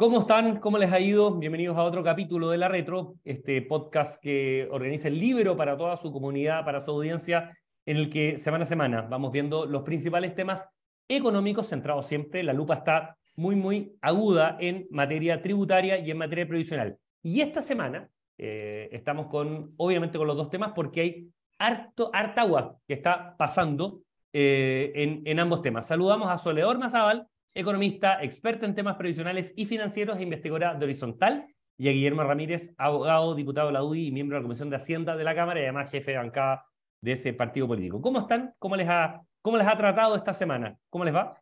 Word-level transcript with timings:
¿Cómo 0.00 0.20
están? 0.20 0.60
¿Cómo 0.60 0.78
les 0.78 0.92
ha 0.92 1.00
ido? 1.00 1.34
Bienvenidos 1.34 1.76
a 1.76 1.82
otro 1.82 2.04
capítulo 2.04 2.50
de 2.50 2.56
La 2.56 2.68
Retro, 2.68 3.16
este 3.24 3.62
podcast 3.62 4.22
que 4.22 4.68
organiza 4.70 5.08
el 5.08 5.18
Libro 5.18 5.56
para 5.56 5.76
toda 5.76 5.96
su 5.96 6.12
comunidad, 6.12 6.64
para 6.64 6.84
su 6.84 6.92
audiencia, 6.92 7.58
en 7.84 7.96
el 7.96 8.08
que 8.08 8.38
semana 8.38 8.62
a 8.62 8.68
semana 8.68 9.02
vamos 9.02 9.32
viendo 9.32 9.66
los 9.66 9.82
principales 9.82 10.36
temas 10.36 10.68
económicos 11.08 11.66
centrados 11.66 12.06
siempre. 12.06 12.44
La 12.44 12.52
lupa 12.52 12.74
está 12.74 13.16
muy, 13.34 13.56
muy 13.56 13.96
aguda 14.00 14.56
en 14.60 14.86
materia 14.92 15.42
tributaria 15.42 15.98
y 15.98 16.12
en 16.12 16.18
materia 16.18 16.46
previsional. 16.46 16.96
Y 17.20 17.40
esta 17.40 17.60
semana 17.60 18.08
eh, 18.38 18.88
estamos 18.92 19.26
con, 19.26 19.72
obviamente, 19.78 20.16
con 20.16 20.28
los 20.28 20.36
dos 20.36 20.48
temas 20.48 20.74
porque 20.76 21.00
hay 21.00 21.28
harto, 21.58 22.12
harta 22.12 22.42
agua 22.42 22.76
que 22.86 22.94
está 22.94 23.34
pasando 23.36 24.02
eh, 24.32 24.92
en, 24.94 25.22
en 25.24 25.40
ambos 25.40 25.60
temas. 25.60 25.88
Saludamos 25.88 26.28
a 26.28 26.38
Soledor 26.38 26.78
Mazabal, 26.78 27.26
economista, 27.58 28.22
experta 28.22 28.66
en 28.66 28.74
temas 28.74 28.96
previsionales 28.96 29.52
y 29.56 29.66
financieros 29.66 30.18
e 30.18 30.22
investigadora 30.22 30.74
de 30.74 30.84
Horizontal, 30.84 31.46
y 31.76 31.88
a 31.88 31.92
Guillermo 31.92 32.24
Ramírez, 32.24 32.72
abogado, 32.76 33.34
diputado 33.34 33.68
de 33.68 33.72
la 33.72 33.84
UDI 33.84 34.08
y 34.08 34.12
miembro 34.12 34.36
de 34.36 34.42
la 34.42 34.46
Comisión 34.46 34.70
de 34.70 34.76
Hacienda 34.76 35.16
de 35.16 35.24
la 35.24 35.34
Cámara 35.34 35.60
y 35.60 35.64
además 35.64 35.90
jefe 35.90 36.12
de 36.12 36.18
bancada 36.18 36.64
de 37.00 37.12
ese 37.12 37.32
partido 37.32 37.68
político. 37.68 38.00
¿Cómo 38.00 38.20
están? 38.20 38.54
¿Cómo 38.58 38.74
les 38.76 38.88
ha, 38.88 39.20
cómo 39.42 39.56
les 39.56 39.66
ha 39.66 39.76
tratado 39.76 40.16
esta 40.16 40.34
semana? 40.34 40.76
¿Cómo 40.90 41.04
les 41.04 41.14
va? 41.14 41.40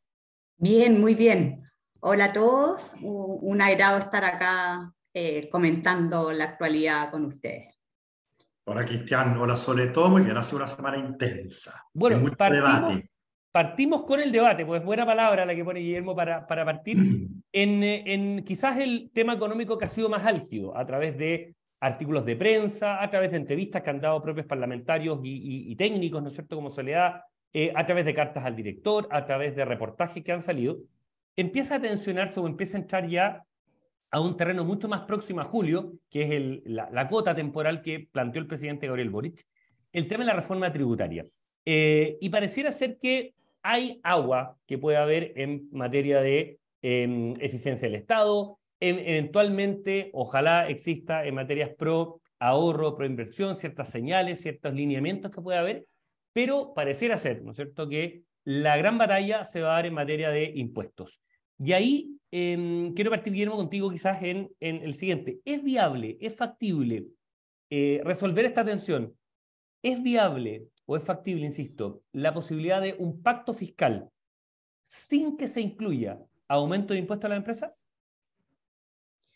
Bien, 0.58 1.00
muy 1.00 1.14
bien. 1.14 1.62
Hola 2.00 2.26
a 2.26 2.32
todos. 2.32 2.94
Un 3.00 3.62
agrado 3.62 3.98
estar 3.98 4.24
acá 4.24 4.92
eh, 5.14 5.48
comentando 5.50 6.32
la 6.32 6.44
actualidad 6.44 7.10
con 7.10 7.24
ustedes. 7.26 7.74
Hola 8.64 8.84
Cristian, 8.84 9.38
hola 9.38 9.56
Sole, 9.56 9.88
todo 9.88 10.10
muy 10.10 10.22
bien, 10.22 10.36
ha 10.36 10.42
sido 10.42 10.58
una 10.58 10.66
semana 10.66 10.98
intensa. 10.98 11.84
Bueno, 11.94 12.18
partimos, 12.36 12.50
debate 12.50 13.10
partimos 13.56 14.02
con 14.02 14.20
el 14.20 14.32
debate, 14.32 14.66
pues 14.66 14.84
buena 14.84 15.06
palabra 15.06 15.46
la 15.46 15.54
que 15.54 15.64
pone 15.64 15.80
Guillermo 15.80 16.14
para, 16.14 16.46
para 16.46 16.62
partir, 16.62 16.98
en, 17.52 17.82
en, 17.82 18.44
quizás 18.44 18.76
el 18.76 19.10
tema 19.14 19.32
económico 19.32 19.78
que 19.78 19.86
ha 19.86 19.88
sido 19.88 20.10
más 20.10 20.26
álgido, 20.26 20.76
a 20.76 20.84
través 20.84 21.16
de 21.16 21.54
artículos 21.80 22.26
de 22.26 22.36
prensa, 22.36 23.02
a 23.02 23.08
través 23.08 23.30
de 23.30 23.38
entrevistas 23.38 23.82
que 23.82 23.88
han 23.88 24.02
dado 24.02 24.20
propios 24.20 24.44
parlamentarios 24.44 25.20
y, 25.24 25.72
y, 25.72 25.74
técnicos, 25.74 26.20
¿no 26.20 26.28
es 26.28 26.34
cierto?, 26.34 26.54
como 26.54 26.70
Soledad, 26.70 27.22
eh, 27.54 27.72
a 27.74 27.86
través 27.86 28.04
de 28.04 28.12
cartas 28.12 28.44
al 28.44 28.56
director, 28.56 29.08
a 29.10 29.24
través 29.24 29.56
de 29.56 29.64
reportajes 29.64 30.22
que 30.22 30.32
han 30.32 30.42
salido, 30.42 30.76
empieza 31.34 31.76
a 31.76 31.80
tensionarse 31.80 32.38
o 32.38 32.46
empieza 32.46 32.76
a 32.76 32.82
entrar 32.82 33.08
ya 33.08 33.42
a 34.10 34.20
un 34.20 34.36
terreno 34.36 34.66
mucho 34.66 34.86
más 34.86 35.00
próximo 35.06 35.40
a 35.40 35.44
julio, 35.44 35.94
que 36.10 36.24
es 36.24 36.30
el, 36.30 36.62
la, 36.66 36.90
la 36.90 37.08
cuota 37.08 37.34
temporal 37.34 37.80
que 37.80 38.06
planteó 38.12 38.42
el 38.42 38.48
presidente 38.48 38.86
Gabriel 38.86 39.08
Boric, 39.08 39.46
el 39.92 40.08
tema 40.08 40.24
de 40.24 40.26
la 40.26 40.36
reforma 40.36 40.70
tributaria. 40.70 41.24
Eh, 41.64 42.18
y 42.20 42.28
pareciera 42.28 42.70
ser 42.70 42.98
que 42.98 43.32
hay 43.68 43.98
agua 44.04 44.56
que 44.64 44.78
puede 44.78 44.96
haber 44.96 45.32
en 45.34 45.68
materia 45.72 46.20
de 46.20 46.60
em, 46.82 47.34
eficiencia 47.40 47.88
del 47.88 47.96
Estado, 47.96 48.60
eventualmente, 48.78 50.10
ojalá 50.12 50.68
exista 50.68 51.26
en 51.26 51.34
materias 51.34 51.70
pro 51.76 52.20
ahorro, 52.38 52.94
pro 52.94 53.06
inversión, 53.06 53.56
ciertas 53.56 53.90
señales, 53.90 54.40
ciertos 54.40 54.72
lineamientos 54.72 55.32
que 55.32 55.40
puede 55.40 55.58
haber, 55.58 55.86
pero 56.32 56.74
pareciera 56.74 57.16
ser, 57.16 57.42
¿no 57.42 57.52
cierto?, 57.54 57.88
que 57.88 58.22
la 58.44 58.76
gran 58.76 58.98
batalla 58.98 59.44
se 59.44 59.62
va 59.62 59.70
a 59.70 59.76
dar 59.76 59.86
en 59.86 59.94
materia 59.94 60.30
de 60.30 60.52
impuestos. 60.54 61.20
Y 61.58 61.72
ahí 61.72 62.20
em, 62.30 62.94
quiero 62.94 63.10
partir, 63.10 63.32
Guillermo, 63.32 63.56
contigo 63.56 63.90
quizás 63.90 64.22
en, 64.22 64.48
en, 64.60 64.76
el 64.76 64.94
siguiente. 64.94 65.40
¿Es 65.44 65.64
viable, 65.64 66.18
es 66.20 66.36
factible 66.36 67.06
eh, 67.70 68.00
resolver 68.04 68.44
esta 68.44 68.64
tensión? 68.64 69.12
¿Es 69.82 70.00
viable 70.00 70.68
o 70.86 70.96
es 70.96 71.02
factible, 71.02 71.44
insisto, 71.44 72.02
la 72.12 72.32
posibilidad 72.32 72.80
de 72.80 72.94
un 72.98 73.22
pacto 73.22 73.52
fiscal 73.52 74.10
sin 74.84 75.36
que 75.36 75.48
se 75.48 75.60
incluya 75.60 76.18
aumento 76.48 76.94
de 76.94 77.00
impuestos 77.00 77.26
a 77.26 77.28
las 77.30 77.38
empresas? 77.38 77.72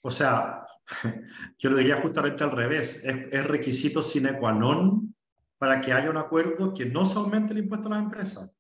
O 0.03 0.11
sea, 0.11 0.65
yo 1.59 1.71
lo 1.71 1.77
diría 1.77 2.01
justamente 2.01 2.45
al 2.45 2.53
revés. 2.53 3.05
Es, 3.05 3.47
requisito 3.47 4.01
sine 4.01 4.39
qua 4.39 4.53
non 4.53 5.15
para 5.59 5.81
que 5.81 5.93
haya 5.93 6.09
un 6.09 6.17
acuerdo 6.17 6.73
que 6.73 6.87
no 6.87 7.05
se 7.05 7.19
aumente 7.19 7.53
el 7.53 7.59
impuesto 7.59 7.89
a 7.89 7.91
las 7.91 8.03
empresas. 8.03 8.55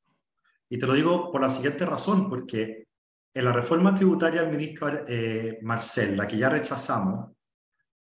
Y 0.69 0.79
te 0.79 0.87
lo 0.87 0.93
digo 0.93 1.33
por 1.33 1.41
la 1.41 1.49
siguiente 1.49 1.87
razón, 1.87 2.29
porque 2.29 2.87
en 3.33 3.45
la 3.45 3.53
reforma 3.53 3.95
tributaria 3.95 4.43
del 4.43 4.51
ministro 4.51 4.91
eh, 5.07 5.59
Marcel, 5.63 6.17
la 6.17 6.27
que 6.27 6.37
ya 6.37 6.51
rechazamos, 6.51 7.31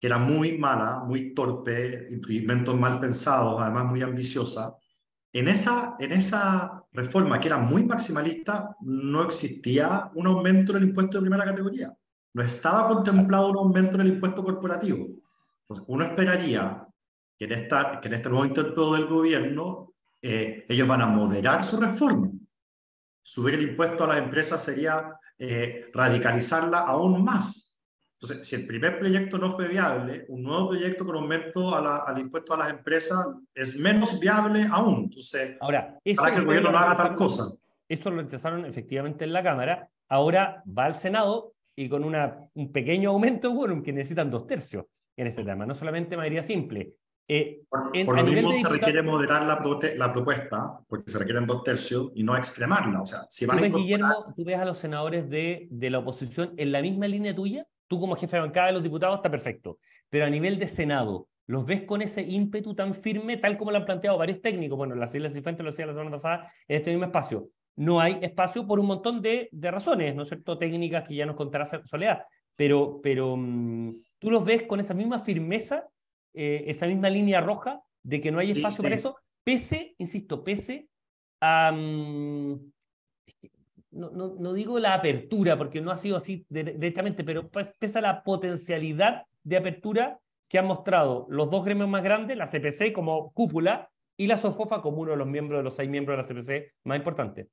que 0.05 0.09
era 0.09 0.19
muy 0.19 0.55
mala, 0.55 0.99
muy 0.99 1.33
torpe, 1.33 2.07
inventos 2.29 2.79
mal 2.79 2.99
pensados, 2.99 3.59
además 3.59 3.85
muy 3.85 4.03
ambiciosa. 4.03 4.77
En 5.33 5.47
esa, 5.47 5.95
en 5.97 6.11
esa 6.11 6.85
reforma, 6.91 7.39
que 7.39 7.47
era 7.47 7.57
muy 7.57 7.83
maximalista, 7.83 8.75
no 8.81 9.23
existía 9.23 10.11
un 10.13 10.27
aumento 10.27 10.73
en 10.73 10.83
el 10.83 10.89
impuesto 10.89 11.17
de 11.17 11.21
primera 11.21 11.43
categoría. 11.43 11.91
No 12.35 12.43
estaba 12.43 12.87
contemplado 12.87 13.49
un 13.49 13.57
aumento 13.57 13.95
en 13.95 14.01
el 14.01 14.13
impuesto 14.13 14.43
corporativo. 14.43 15.07
Entonces, 15.61 15.85
uno 15.87 16.05
esperaría 16.05 16.87
que 17.35 17.45
en, 17.45 17.53
esta, 17.53 17.99
que 17.99 18.07
en 18.07 18.13
este 18.13 18.29
nuevo 18.29 18.45
intento 18.45 18.93
del 18.93 19.07
gobierno 19.07 19.95
eh, 20.21 20.67
ellos 20.69 20.87
van 20.87 21.01
a 21.01 21.07
moderar 21.07 21.63
su 21.63 21.77
reforma. 21.77 22.29
Subir 23.23 23.55
el 23.55 23.69
impuesto 23.69 24.03
a 24.03 24.07
las 24.09 24.17
empresas 24.19 24.63
sería 24.63 25.17
eh, 25.39 25.89
radicalizarla 25.91 26.81
aún 26.81 27.23
más. 27.23 27.74
Entonces, 28.19 28.47
si 28.47 28.55
el 28.55 28.65
primer 28.65 28.97
proyecto 28.97 29.37
no 29.37 29.51
fue 29.51 29.67
viable, 29.67 30.25
un 30.29 30.43
nuevo 30.43 30.69
proyecto 30.69 31.05
con 31.05 31.17
aumento 31.17 31.75
al 31.75 32.17
impuesto 32.17 32.53
a 32.53 32.57
las 32.57 32.71
empresas 32.71 33.27
es 33.53 33.77
menos 33.77 34.19
viable 34.19 34.65
aún. 34.71 35.03
Entonces, 35.03 35.57
ahora, 35.59 35.99
para 36.15 36.31
que 36.31 36.39
el 36.39 36.45
gobierno 36.45 36.71
no 36.71 36.77
haga 36.77 36.95
tal 36.95 37.15
cosa. 37.15 37.51
Eso 37.87 38.09
lo 38.09 38.21
rechazaron 38.21 38.65
efectivamente 38.65 39.25
en 39.25 39.33
la 39.33 39.43
Cámara. 39.43 39.89
Ahora 40.07 40.63
va 40.65 40.85
al 40.85 40.95
Senado 40.95 41.53
y 41.75 41.89
con 41.89 42.03
una, 42.05 42.49
un 42.53 42.71
pequeño 42.71 43.09
aumento, 43.09 43.51
bueno, 43.53 43.83
que 43.83 43.91
necesitan 43.91 44.31
dos 44.31 44.47
tercios 44.47 44.85
en 45.17 45.27
este 45.27 45.43
tema, 45.43 45.65
no 45.65 45.75
solamente 45.75 46.15
mayoría 46.15 46.41
simple. 46.41 46.93
Eh, 47.27 47.63
por, 47.69 48.15
lo 48.15 48.23
mismo 48.23 48.53
se 48.53 48.69
requiere 48.69 49.01
moderar 49.01 49.43
la, 49.43 49.59
la, 49.97 50.13
propuesta, 50.13 50.79
porque 50.87 51.09
se 51.09 51.17
requieren 51.17 51.47
dos 51.47 51.63
tercios, 51.63 52.11
y 52.13 52.23
no 52.23 52.37
extremarla. 52.37 53.01
O 53.01 53.05
sea, 53.05 53.25
si 53.27 53.45
van 53.45 53.57
¿Tú 53.57 53.63
ves, 53.63 53.73
Guillermo, 53.73 54.33
tú 54.35 54.45
ves 54.45 54.59
a 54.59 54.65
los 54.65 54.77
senadores 54.77 55.27
de, 55.29 55.67
de 55.71 55.89
la 55.89 55.99
oposición 55.99 56.53
en 56.55 56.71
la 56.71 56.81
misma 56.81 57.07
línea 57.07 57.35
tuya? 57.35 57.65
Tú 57.87 57.99
como 57.99 58.15
jefe 58.15 58.37
de 58.37 58.41
bancada 58.41 58.67
de 58.67 58.73
los 58.73 58.83
diputados 58.83 59.17
está 59.17 59.29
perfecto, 59.29 59.79
pero 60.09 60.25
a 60.25 60.29
nivel 60.29 60.57
de 60.57 60.67
Senado, 60.67 61.27
¿los 61.47 61.65
ves 61.65 61.83
con 61.83 62.01
ese 62.01 62.21
ímpetu 62.21 62.73
tan 62.73 62.93
firme, 62.93 63.37
tal 63.37 63.57
como 63.57 63.71
lo 63.71 63.77
han 63.77 63.85
planteado 63.85 64.17
varios 64.17 64.41
técnicos? 64.41 64.77
Bueno, 64.77 64.95
la 64.95 65.07
Silvia 65.07 65.29
Cifuentes 65.29 65.63
lo 65.63 65.71
decía 65.71 65.85
la 65.85 65.93
semana 65.93 66.11
pasada 66.11 66.51
en 66.67 66.77
este 66.77 66.89
mismo 66.89 67.05
espacio. 67.05 67.49
No 67.75 67.99
hay 67.99 68.19
espacio 68.21 68.65
por 68.65 68.79
un 68.79 68.87
montón 68.87 69.21
de, 69.21 69.49
de 69.51 69.71
razones, 69.71 70.15
¿no 70.15 70.23
es 70.23 70.29
cierto? 70.29 70.57
Técnicas 70.57 71.07
que 71.07 71.15
ya 71.15 71.25
nos 71.25 71.35
contará 71.35 71.65
Soledad, 71.65 72.23
pero, 72.55 73.01
pero 73.03 73.35
mm, 73.37 73.95
tú 74.19 74.31
los 74.31 74.45
ves 74.45 74.63
con 74.63 74.79
esa 74.79 74.93
misma 74.93 75.19
firmeza, 75.19 75.87
eh, 76.33 76.63
esa 76.67 76.87
misma 76.87 77.09
línea 77.09 77.41
roja 77.41 77.81
de 78.01 78.21
que 78.21 78.31
no 78.31 78.39
hay 78.39 78.51
espacio 78.51 78.83
para 78.83 78.95
eso, 78.95 79.17
pese, 79.43 79.95
insisto, 79.97 80.43
pese 80.43 80.87
a... 81.41 81.71
Mm, 81.71 82.71
no, 83.95 84.11
no, 84.11 84.35
no, 84.37 84.53
digo 84.53 84.77
la 84.77 84.93
apertura, 84.93 85.57
porque 85.57 85.81
no 85.81 85.91
ha 85.91 85.97
sido 85.97 86.17
así 86.17 86.45
directamente, 86.49 87.23
pero 87.23 87.49
pues, 87.49 87.69
pesa 87.79 88.01
la 88.01 88.23
potencialidad 88.23 89.23
de 89.43 89.57
apertura 89.57 90.19
que 90.47 90.59
han 90.59 90.67
mostrado 90.67 91.25
los 91.29 91.49
dos 91.49 91.63
gremios 91.63 91.87
más 91.87 92.03
grandes, 92.03 92.37
la 92.37 92.47
CPC 92.47 92.93
como 92.93 93.31
cúpula 93.31 93.89
y 94.17 94.27
la 94.27 94.37
SOFOFA 94.37 94.81
como 94.81 94.97
uno 95.01 95.11
de 95.11 95.17
los 95.17 95.27
miembros 95.27 95.59
de 95.59 95.63
los 95.63 95.75
seis 95.75 95.89
miembros 95.89 96.17
de 96.17 96.21
la 96.21 96.41
CPC 96.41 96.73
más 96.83 96.97
importantes. 96.97 97.47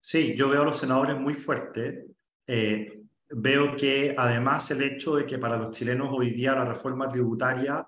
Sí, 0.00 0.34
yo 0.36 0.48
veo 0.48 0.62
a 0.62 0.66
los 0.66 0.76
senadores 0.76 1.18
muy 1.18 1.34
fuertes. 1.34 2.04
Eh, 2.46 3.00
veo 3.30 3.76
que 3.76 4.14
además 4.16 4.70
el 4.70 4.82
hecho 4.82 5.16
de 5.16 5.26
que 5.26 5.38
para 5.38 5.56
los 5.56 5.70
chilenos 5.72 6.08
hoy 6.12 6.30
día 6.30 6.54
la 6.54 6.64
reforma 6.64 7.08
tributaria 7.08 7.86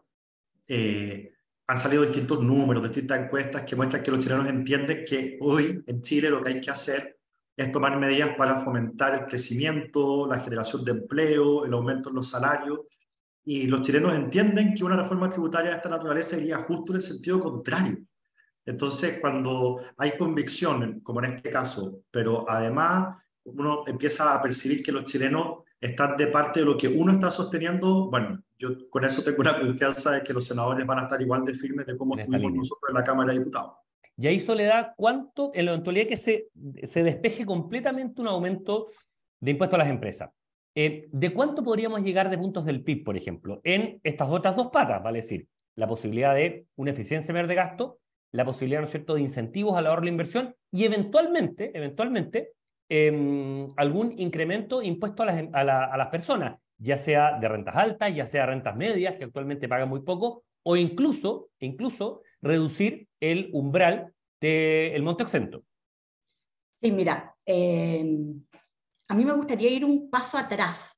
eh, 0.66 1.32
han 1.66 1.78
salido 1.78 2.02
distintos 2.02 2.42
números, 2.42 2.82
distintas 2.82 3.20
encuestas 3.20 3.62
que 3.62 3.76
muestran 3.76 4.02
que 4.02 4.10
los 4.10 4.20
chilenos 4.20 4.48
entienden 4.48 5.04
que 5.06 5.38
hoy 5.40 5.82
en 5.86 6.02
Chile 6.02 6.30
lo 6.30 6.42
que 6.42 6.50
hay 6.50 6.60
que 6.60 6.70
hacer 6.70 7.19
es 7.60 7.70
tomar 7.70 7.98
medidas 7.98 8.34
para 8.36 8.56
fomentar 8.56 9.12
el 9.12 9.26
crecimiento, 9.26 10.26
la 10.26 10.40
generación 10.40 10.82
de 10.82 10.92
empleo, 10.92 11.66
el 11.66 11.74
aumento 11.74 12.08
en 12.08 12.14
los 12.14 12.30
salarios. 12.30 12.80
Y 13.44 13.66
los 13.66 13.82
chilenos 13.82 14.14
entienden 14.14 14.72
que 14.74 14.82
una 14.82 14.96
reforma 14.96 15.28
tributaria 15.28 15.70
de 15.70 15.76
esta 15.76 15.90
naturaleza 15.90 16.38
iría 16.38 16.56
justo 16.56 16.92
en 16.92 16.96
el 16.96 17.02
sentido 17.02 17.38
contrario. 17.38 17.98
Entonces, 18.64 19.18
cuando 19.20 19.78
hay 19.98 20.16
convicción, 20.16 21.00
como 21.00 21.22
en 21.22 21.34
este 21.34 21.50
caso, 21.50 22.00
pero 22.10 22.48
además 22.48 23.18
uno 23.44 23.84
empieza 23.86 24.34
a 24.34 24.40
percibir 24.40 24.82
que 24.82 24.92
los 24.92 25.04
chilenos 25.04 25.58
están 25.78 26.16
de 26.16 26.28
parte 26.28 26.60
de 26.60 26.66
lo 26.66 26.78
que 26.78 26.88
uno 26.88 27.12
está 27.12 27.30
sosteniendo, 27.30 28.08
bueno, 28.08 28.42
yo 28.58 28.88
con 28.88 29.04
eso 29.04 29.22
tengo 29.22 29.42
una 29.42 29.60
confianza 29.60 30.12
de 30.12 30.22
que 30.22 30.32
los 30.32 30.46
senadores 30.46 30.86
van 30.86 31.00
a 31.00 31.02
estar 31.02 31.20
igual 31.20 31.44
de 31.44 31.54
firmes 31.54 31.84
de 31.84 31.98
cómo 31.98 32.16
estuvimos 32.16 32.52
nosotros 32.54 32.88
en 32.88 32.94
la 32.94 33.04
Cámara 33.04 33.32
de 33.32 33.38
Diputados. 33.38 33.72
Y 34.20 34.26
ahí 34.26 34.38
Soledad, 34.38 34.92
¿cuánto, 34.98 35.50
en 35.54 35.64
la 35.64 35.70
eventualidad 35.70 36.06
que 36.06 36.18
se, 36.18 36.48
se 36.82 37.02
despeje 37.02 37.46
completamente 37.46 38.20
un 38.20 38.28
aumento 38.28 38.88
de 39.40 39.52
impuestos 39.52 39.76
a 39.76 39.78
las 39.78 39.88
empresas? 39.88 40.28
Eh, 40.74 41.08
¿De 41.10 41.32
cuánto 41.32 41.64
podríamos 41.64 42.02
llegar 42.02 42.28
de 42.28 42.36
puntos 42.36 42.66
del 42.66 42.84
PIB, 42.84 43.02
por 43.02 43.16
ejemplo, 43.16 43.62
en 43.64 43.98
estas 44.02 44.28
otras 44.28 44.54
dos 44.54 44.68
patas? 44.68 45.02
Vale 45.02 45.20
decir, 45.20 45.48
la 45.74 45.88
posibilidad 45.88 46.34
de 46.34 46.66
una 46.76 46.90
eficiencia 46.90 47.32
mayor 47.32 47.48
de 47.48 47.54
gasto, 47.54 47.98
la 48.32 48.44
posibilidad, 48.44 48.80
¿no 48.80 48.84
es 48.84 48.90
cierto?, 48.90 49.14
de 49.14 49.22
incentivos 49.22 49.74
a 49.78 49.80
la 49.80 49.90
hora 49.90 50.00
de 50.00 50.08
la 50.08 50.12
inversión 50.12 50.54
y 50.70 50.84
eventualmente, 50.84 51.70
eventualmente, 51.74 52.50
em, 52.90 53.68
algún 53.78 54.12
incremento 54.18 54.82
impuesto 54.82 55.22
a 55.22 55.26
las, 55.26 55.44
a 55.54 55.96
las 55.96 56.08
personas, 56.08 56.60
ya 56.76 56.98
sea 56.98 57.38
de 57.38 57.48
rentas 57.48 57.74
altas, 57.74 58.14
ya 58.14 58.26
sea 58.26 58.44
rentas 58.44 58.76
medias, 58.76 59.14
que 59.14 59.24
actualmente 59.24 59.66
pagan 59.66 59.88
muy 59.88 60.02
poco, 60.02 60.44
o 60.62 60.76
incluso, 60.76 61.48
incluso 61.58 62.20
reducir 62.42 63.08
el 63.20 63.50
umbral 63.52 64.12
del 64.40 65.02
monto 65.02 65.22
exento. 65.22 65.64
Sí, 66.82 66.90
mira, 66.90 67.34
eh, 67.44 68.04
a 69.08 69.14
mí 69.14 69.24
me 69.24 69.34
gustaría 69.34 69.70
ir 69.70 69.84
un 69.84 70.10
paso 70.10 70.38
atrás, 70.38 70.92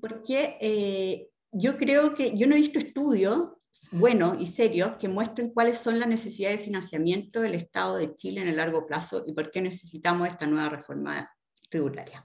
porque 0.00 0.58
eh, 0.60 1.28
yo 1.50 1.76
creo 1.76 2.14
que 2.14 2.36
yo 2.36 2.46
no 2.46 2.54
he 2.54 2.58
visto 2.60 2.78
estudios 2.78 3.50
buenos 3.90 4.40
y 4.40 4.46
serios 4.46 4.96
que 4.98 5.08
muestren 5.08 5.50
cuáles 5.50 5.78
son 5.78 5.98
las 5.98 6.08
necesidades 6.08 6.58
de 6.58 6.64
financiamiento 6.64 7.40
del 7.40 7.54
Estado 7.54 7.96
de 7.96 8.14
Chile 8.14 8.42
en 8.42 8.48
el 8.48 8.56
largo 8.56 8.86
plazo 8.86 9.24
y 9.26 9.32
por 9.32 9.50
qué 9.50 9.60
necesitamos 9.60 10.28
esta 10.28 10.46
nueva 10.46 10.68
reforma 10.68 11.30
tributaria. 11.70 12.24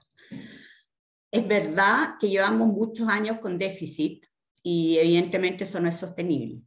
Es 1.30 1.46
verdad 1.48 2.14
que 2.20 2.28
llevamos 2.28 2.68
muchos 2.68 3.08
años 3.08 3.38
con 3.40 3.58
déficit 3.58 4.26
y 4.62 4.98
evidentemente 4.98 5.64
eso 5.64 5.80
no 5.80 5.88
es 5.88 5.96
sostenible. 5.96 6.60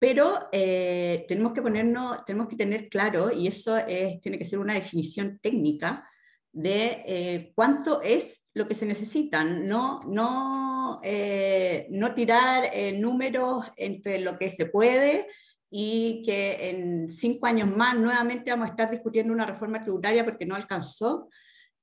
Pero 0.00 0.48
eh, 0.50 1.26
tenemos 1.28 1.52
que 1.52 1.60
ponernos, 1.60 2.24
tenemos 2.24 2.48
que 2.48 2.56
tener 2.56 2.88
claro, 2.88 3.30
y 3.30 3.46
eso 3.46 3.76
tiene 4.22 4.38
que 4.38 4.46
ser 4.46 4.58
una 4.58 4.72
definición 4.72 5.38
técnica, 5.40 6.08
de 6.52 7.04
eh, 7.06 7.52
cuánto 7.54 8.00
es 8.02 8.42
lo 8.54 8.66
que 8.66 8.74
se 8.74 8.86
necesita, 8.86 9.44
no, 9.44 10.00
no, 10.08 11.00
eh, 11.04 11.86
no 11.90 12.14
tirar 12.14 12.64
números 12.94 13.66
entre 13.76 14.18
lo 14.20 14.36
que 14.38 14.50
se 14.50 14.66
puede 14.66 15.28
y 15.70 16.22
que 16.24 16.70
en 16.70 17.10
cinco 17.10 17.46
años 17.46 17.68
más 17.68 17.96
nuevamente 17.96 18.50
vamos 18.50 18.68
a 18.68 18.70
estar 18.70 18.90
discutiendo 18.90 19.32
una 19.32 19.46
reforma 19.46 19.82
tributaria 19.82 20.24
porque 20.24 20.46
no 20.46 20.56
alcanzó. 20.56 21.28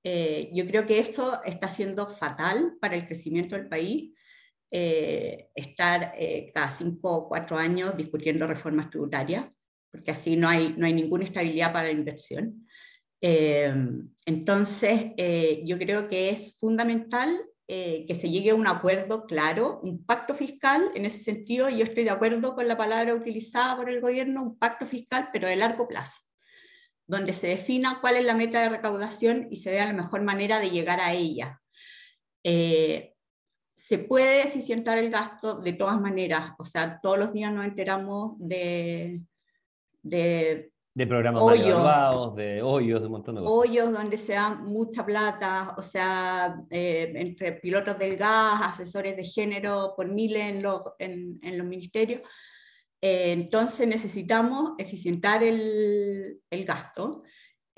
yo 0.04 0.66
creo 0.68 0.88
que 0.88 1.00
eso 1.00 1.42
está 1.46 1.70
siendo 1.70 2.08
fatal 2.08 2.74
para 2.82 2.96
el 2.96 3.06
crecimiento 3.06 3.56
del 3.56 3.70
país 3.70 4.12
eh, 4.70 5.48
estar 5.56 6.14
eh, 6.18 6.52
cada 6.54 6.70
cinco 6.70 7.10
o 7.14 7.30
cuatro 7.30 7.58
años 7.58 7.96
discutiendo 7.96 8.46
reformas 8.48 8.90
tributarias, 8.90 9.46
porque 9.90 10.12
así 10.12 10.36
no 10.36 10.50
hay, 10.50 10.76
no 10.78 10.86
hay 10.86 10.94
ninguna 10.94 11.24
estabilidad 11.24 11.72
para 11.72 11.88
la 11.88 11.94
inversión. 11.94 12.68
Eh, 13.22 13.74
entonces, 14.26 15.14
yo 15.64 15.78
creo 15.78 16.08
que 16.08 16.30
es 16.30 16.58
fundamental 16.60 17.40
que 17.66 18.16
se 18.18 18.30
llegue 18.30 18.52
a 18.52 18.56
un 18.56 18.68
acuerdo 18.68 19.26
claro, 19.26 19.82
un 19.84 20.06
pacto 20.06 20.34
fiscal 20.34 20.90
en 20.96 21.06
ese 21.06 21.22
sentido, 21.22 21.68
yo 21.70 21.84
estoy 21.84 22.06
de 22.06 22.12
acuerdo 22.12 22.56
con 22.56 22.66
la 22.66 22.78
palabra 22.78 23.14
utilizada 23.14 23.76
por 23.76 23.90
el 23.90 24.00
gobierno, 24.00 24.42
un 24.42 24.58
pacto 24.58 24.86
fiscal, 24.86 25.30
pero 25.34 25.50
de 25.50 25.58
largo 25.58 25.86
plazo, 25.86 26.22
donde 27.06 27.34
se 27.34 27.48
defina 27.48 28.00
cuál 28.00 28.16
es 28.16 28.24
la 28.24 28.36
meta 28.36 28.62
de 28.62 28.70
recaudación 28.70 29.48
y 29.52 29.58
se 29.58 29.72
vea 29.72 29.86
la 29.86 29.92
mejor 29.92 30.22
manera 30.22 30.62
de 30.62 30.70
llegar 30.70 31.02
a 31.02 31.14
ella. 31.14 31.60
Eh, 32.46 33.17
se 33.78 34.00
puede 34.00 34.42
eficientar 34.42 34.98
el 34.98 35.12
gasto 35.12 35.60
de 35.62 35.74
todas 35.74 36.02
maneras, 36.02 36.54
o 36.58 36.66
sea, 36.66 37.00
todos 37.00 37.20
los 37.20 37.32
días 37.32 37.54
nos 37.54 37.64
enteramos 37.64 38.34
de... 38.40 39.22
De, 40.02 40.72
de 40.96 41.08
programas 41.08 41.44
hoyos, 41.44 42.36
de 42.36 42.62
hoyos, 42.64 43.02
de 43.02 43.06
un 43.06 43.12
montón 43.12 43.36
de 43.36 43.42
cosas. 43.42 43.54
Hoyos 43.54 43.92
donde 43.92 44.18
se 44.18 44.34
da 44.34 44.50
mucha 44.50 45.06
plata, 45.06 45.76
o 45.78 45.84
sea, 45.84 46.60
eh, 46.72 47.12
entre 47.16 47.52
pilotos 47.52 48.00
del 48.00 48.18
gas, 48.18 48.62
asesores 48.64 49.16
de 49.16 49.24
género 49.24 49.94
por 49.96 50.08
miles 50.08 50.44
en, 50.44 50.66
en, 50.98 51.40
en 51.44 51.58
los 51.58 51.68
ministerios. 51.68 52.22
Eh, 53.00 53.32
entonces 53.32 53.88
necesitamos 53.88 54.72
eficientar 54.80 55.44
el, 55.44 56.40
el 56.50 56.66
gasto. 56.66 57.22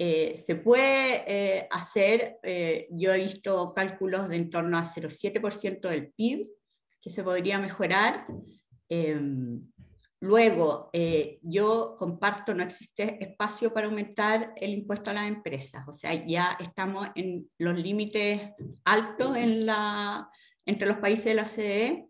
Eh, 0.01 0.37
se 0.37 0.55
puede 0.55 1.25
eh, 1.27 1.67
hacer, 1.69 2.39
eh, 2.41 2.87
yo 2.89 3.13
he 3.13 3.17
visto 3.17 3.73
cálculos 3.73 4.29
de 4.29 4.37
en 4.37 4.49
torno 4.49 4.77
a 4.77 4.85
0,7% 4.85 5.89
del 5.89 6.13
PIB, 6.13 6.47
que 7.01 7.09
se 7.09 7.21
podría 7.21 7.59
mejorar. 7.59 8.25
Em, 8.87 9.61
luego, 10.21 10.89
yo 11.41 11.95
comparto, 11.97 12.53
no 12.53 12.63
existe 12.63 13.21
espacio 13.21 13.73
para 13.73 13.87
aumentar 13.87 14.53
el 14.55 14.71
impuesto 14.71 15.09
a 15.09 15.15
las 15.15 15.27
empresas, 15.27 15.85
o 15.85 15.91
sea, 15.91 16.13
ya 16.25 16.57
estamos 16.61 17.09
en 17.15 17.49
los 17.57 17.77
límites 17.77 18.51
altos 18.85 19.35
en 19.35 19.65
la, 19.65 20.29
entre 20.65 20.87
los 20.87 20.97
países 20.99 21.25
de 21.25 21.33
la 21.33 21.45
CDE. 21.45 22.07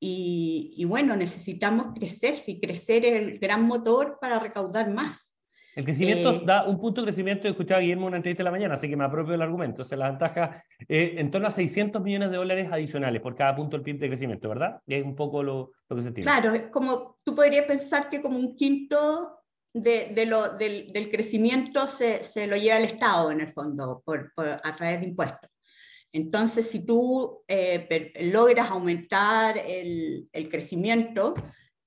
Y 0.00 0.84
bueno, 0.84 1.16
necesitamos 1.16 1.94
crecer, 1.94 2.34
si 2.34 2.60
crecer 2.60 3.04
es 3.04 3.22
el 3.22 3.38
gran 3.38 3.62
motor 3.62 4.18
para 4.20 4.40
recaudar 4.40 4.90
más. 4.92 5.35
El 5.76 5.84
crecimiento 5.84 6.32
eh, 6.32 6.42
da 6.42 6.64
un 6.64 6.80
punto 6.80 7.02
de 7.02 7.08
crecimiento, 7.08 7.46
escuchaba 7.46 7.82
Guillermo 7.82 8.04
en 8.04 8.08
una 8.08 8.16
entrevista 8.16 8.40
de 8.40 8.44
la 8.44 8.50
mañana, 8.50 8.74
así 8.74 8.88
que 8.88 8.96
me 8.96 9.04
apropio 9.04 9.32
del 9.32 9.42
argumento. 9.42 9.84
Se 9.84 9.94
la 9.94 10.08
ventaja 10.08 10.64
eh, 10.88 11.16
en 11.18 11.30
torno 11.30 11.48
a 11.48 11.50
600 11.50 12.02
millones 12.02 12.30
de 12.30 12.38
dólares 12.38 12.68
adicionales 12.72 13.20
por 13.20 13.36
cada 13.36 13.54
punto 13.54 13.76
del 13.76 13.84
PIB 13.84 13.98
de 13.98 14.08
crecimiento, 14.08 14.48
¿verdad? 14.48 14.80
Y 14.86 14.94
es 14.94 15.04
un 15.04 15.14
poco 15.14 15.42
lo, 15.42 15.72
lo 15.90 15.96
que 15.96 16.02
se 16.02 16.12
tiene. 16.12 16.30
Claro, 16.30 16.54
es 16.54 16.62
como 16.70 17.18
tú 17.22 17.34
podrías 17.34 17.66
pensar 17.66 18.08
que 18.08 18.22
como 18.22 18.38
un 18.38 18.56
quinto 18.56 19.42
de, 19.74 20.12
de 20.14 20.24
lo, 20.24 20.56
del, 20.56 20.90
del, 20.94 21.10
crecimiento 21.10 21.86
se, 21.86 22.24
se, 22.24 22.46
lo 22.46 22.56
lleva 22.56 22.78
el 22.78 22.86
Estado 22.86 23.30
en 23.30 23.42
el 23.42 23.52
fondo, 23.52 24.02
por, 24.02 24.32
por, 24.34 24.48
a 24.48 24.76
través 24.76 25.00
de 25.00 25.08
impuestos. 25.08 25.50
Entonces, 26.10 26.70
si 26.70 26.86
tú 26.86 27.42
eh, 27.46 28.12
logras 28.32 28.70
aumentar 28.70 29.58
el, 29.58 30.26
el 30.32 30.48
crecimiento, 30.48 31.34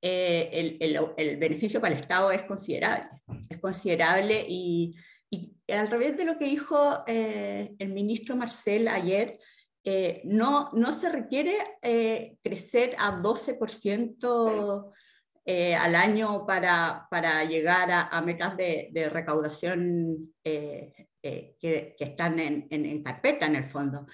eh, 0.01 0.49
el, 0.53 0.77
el, 0.79 0.99
el, 1.17 1.37
beneficio 1.37 1.81
para 1.81 1.93
el 1.93 2.01
Estado 2.01 2.31
es 2.31 2.43
considerable. 2.43 3.21
Es 3.49 3.59
considerable 3.59 4.45
y, 4.47 4.95
y 5.29 5.53
al 5.71 5.89
revés 5.89 6.15
de 6.15 6.23
lo 6.25 6.37
que 6.37 6.45
dijo 6.45 7.03
eh, 7.05 7.75
el 7.77 7.89
ministro 7.93 8.35
Marcel 8.35 8.87
ayer, 8.87 9.39
eh, 9.83 10.21
no, 10.23 10.71
no 10.73 10.93
se 10.93 11.09
requiere 11.09 11.57
crecer 12.43 12.95
a 12.97 13.21
12% 13.21 14.93
al 15.79 15.95
año 15.95 16.45
para, 16.45 17.07
para 17.09 17.43
llegar 17.43 17.89
a, 17.89 18.01
a, 18.03 18.21
metas 18.21 18.55
de, 18.55 18.89
de 18.91 19.09
recaudación 19.09 20.33
que, 20.43 21.07
que, 21.21 21.95
están 21.97 22.39
en, 22.39 22.67
en, 22.69 22.85
en, 22.85 23.01
carpeta 23.03 23.47
en 23.47 23.55
el 23.55 23.65
fondo. 23.65 24.05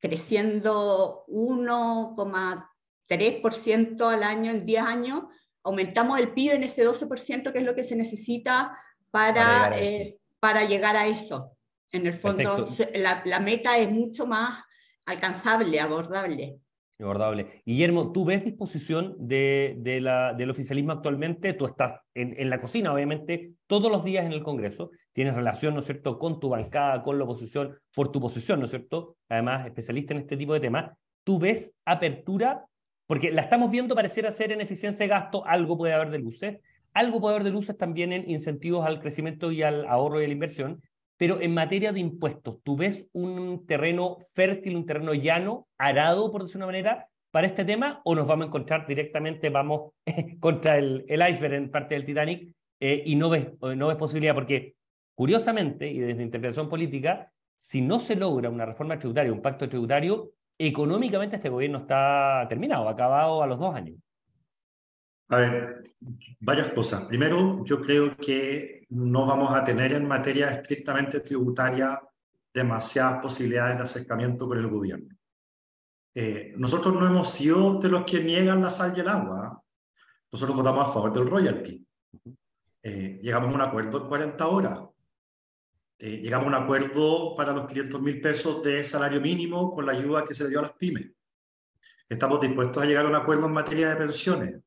creciendo 0.00 1.24
1,3 1.28 2.64
3% 3.08 4.08
al 4.08 4.22
año 4.22 4.50
en 4.50 4.66
10 4.66 4.82
años, 4.82 5.24
aumentamos 5.62 6.18
el 6.18 6.32
PIB 6.32 6.52
en 6.52 6.64
ese 6.64 6.86
12%, 6.86 7.52
que 7.52 7.58
es 7.58 7.64
lo 7.64 7.74
que 7.74 7.84
se 7.84 7.96
necesita 7.96 8.76
para, 9.10 9.70
para, 10.40 10.64
llegar, 10.64 10.96
a 10.96 11.06
eh, 11.06 11.10
eso. 11.10 11.52
En 11.90 12.06
el 12.06 12.14
fondo, 12.14 12.64
la, 12.94 13.22
la, 13.24 13.40
meta 13.40 13.78
es 13.78 13.90
mucho 13.90 14.26
más 14.26 14.62
alcanzable, 15.06 15.80
abordable. 15.80 16.58
Abordable. 17.00 17.62
Guillermo, 17.64 18.10
¿tú 18.12 18.24
ves 18.24 18.44
disposición 18.44 19.14
de, 19.18 19.76
de 19.78 20.00
la, 20.00 20.34
del 20.34 20.50
oficialismo 20.50 20.92
actualmente? 20.92 21.52
Tú 21.52 21.64
estás 21.64 22.00
en, 22.12 22.34
en, 22.38 22.50
la 22.50 22.60
cocina, 22.60 22.92
obviamente, 22.92 23.52
todos 23.68 23.90
los 23.90 24.04
días 24.04 24.26
en 24.26 24.32
el 24.32 24.42
Congreso. 24.42 24.90
Tienes 25.12 25.34
relación, 25.34 25.74
¿no 25.74 25.80
es 25.80 25.86
cierto?, 25.86 26.18
con 26.18 26.40
tu 26.40 26.48
bancada, 26.48 27.02
con 27.02 27.16
la 27.16 27.24
oposición, 27.24 27.78
por 27.94 28.10
tu 28.10 28.20
posición, 28.20 28.58
¿no 28.58 28.64
es 28.64 28.70
cierto? 28.70 29.16
Además, 29.28 29.66
especialista 29.66 30.12
en 30.12 30.20
este 30.20 30.36
tipo 30.36 30.52
de 30.54 30.60
temas. 30.60 30.90
¿Tú 31.22 31.38
ves 31.38 31.72
apertura 31.84 32.66
porque 33.08 33.30
la 33.30 33.40
estamos 33.40 33.70
viendo 33.70 33.94
parecer 33.94 34.30
ser 34.30 34.52
en 34.52 34.60
eficiencia 34.60 35.04
de 35.04 35.08
gasto, 35.08 35.44
algo 35.46 35.78
puede 35.78 35.94
haber 35.94 36.10
de 36.10 36.18
luces, 36.18 36.58
algo 36.92 37.20
puede 37.20 37.36
haber 37.36 37.44
de 37.44 37.50
luces 37.50 37.76
también 37.76 38.12
en 38.12 38.28
incentivos 38.30 38.86
al 38.86 39.00
crecimiento 39.00 39.50
y 39.50 39.62
al 39.62 39.86
ahorro 39.86 40.20
y 40.20 40.24
a 40.24 40.26
la 40.26 40.34
inversión, 40.34 40.82
pero 41.16 41.40
en 41.40 41.54
materia 41.54 41.90
de 41.90 42.00
impuestos, 42.00 42.58
¿tú 42.62 42.76
ves 42.76 43.08
un 43.12 43.66
terreno 43.66 44.18
fértil, 44.34 44.76
un 44.76 44.84
terreno 44.84 45.14
llano, 45.14 45.66
arado, 45.78 46.30
por 46.30 46.42
decir 46.42 46.58
una 46.58 46.66
manera, 46.66 47.08
para 47.30 47.46
este 47.46 47.64
tema, 47.64 48.02
o 48.04 48.14
nos 48.14 48.26
vamos 48.26 48.44
a 48.44 48.48
encontrar 48.48 48.86
directamente, 48.86 49.48
vamos 49.48 49.92
contra 50.38 50.76
el, 50.76 51.06
el, 51.08 51.26
iceberg 51.26 51.54
en 51.54 51.70
parte 51.70 51.94
del 51.94 52.04
Titanic, 52.04 52.54
eh, 52.78 53.02
y 53.06 53.16
no 53.16 53.30
ves, 53.30 53.46
no 53.74 53.88
ves 53.88 53.96
posibilidad? 53.96 54.34
Porque, 54.34 54.74
curiosamente, 55.14 55.90
y 55.90 55.98
desde 55.98 56.22
interpretación 56.22 56.68
política, 56.68 57.32
si 57.56 57.80
no 57.80 58.00
se 58.00 58.16
logra 58.16 58.50
una 58.50 58.66
reforma 58.66 58.98
tributaria, 58.98 59.32
un 59.32 59.42
pacto 59.42 59.66
tributario, 59.66 60.32
económicamente 60.58 61.36
este 61.36 61.48
gobierno 61.48 61.78
está 61.78 62.46
terminado, 62.48 62.88
acabado 62.88 63.42
a 63.42 63.46
los 63.46 63.58
dos 63.58 63.74
años. 63.74 63.96
A 65.28 65.36
ver, 65.36 65.94
varias 66.40 66.68
cosas. 66.68 67.04
Primero, 67.04 67.64
yo 67.64 67.80
creo 67.80 68.16
que 68.16 68.86
no 68.90 69.26
vamos 69.26 69.54
a 69.54 69.62
tener 69.62 69.92
en 69.92 70.08
materia 70.08 70.48
estrictamente 70.48 71.20
tributaria 71.20 72.00
demasiadas 72.52 73.20
posibilidades 73.20 73.76
de 73.76 73.82
acercamiento 73.82 74.48
con 74.48 74.58
el 74.58 74.68
gobierno. 74.68 75.14
Eh, 76.14 76.54
nosotros 76.56 76.94
no 76.94 77.06
hemos 77.06 77.30
sido 77.30 77.78
de 77.78 77.88
los 77.88 78.04
que 78.04 78.22
niegan 78.22 78.62
la 78.62 78.70
sal 78.70 78.94
y 78.96 79.00
el 79.00 79.08
agua. 79.08 79.62
Nosotros 80.32 80.56
votamos 80.56 80.88
a 80.88 80.92
favor 80.92 81.12
del 81.12 81.28
royalty. 81.28 81.86
Eh, 82.82 83.20
llegamos 83.22 83.50
a 83.50 83.54
un 83.54 83.60
acuerdo 83.60 84.02
en 84.02 84.08
40 84.08 84.46
horas. 84.48 84.80
Eh, 86.00 86.20
llegamos 86.22 86.46
a 86.46 86.56
un 86.56 86.62
acuerdo 86.62 87.34
para 87.36 87.52
los 87.52 87.66
500 87.66 88.00
mil 88.00 88.20
pesos 88.20 88.62
de 88.62 88.84
salario 88.84 89.20
mínimo 89.20 89.74
con 89.74 89.84
la 89.84 89.92
ayuda 89.92 90.24
que 90.24 90.34
se 90.34 90.44
le 90.44 90.50
dio 90.50 90.60
a 90.60 90.62
las 90.62 90.74
pymes. 90.74 91.10
Estamos 92.08 92.40
dispuestos 92.40 92.82
a 92.82 92.86
llegar 92.86 93.04
a 93.04 93.08
un 93.08 93.16
acuerdo 93.16 93.46
en 93.46 93.52
materia 93.52 93.90
de 93.90 93.96
pensiones. 93.96 94.60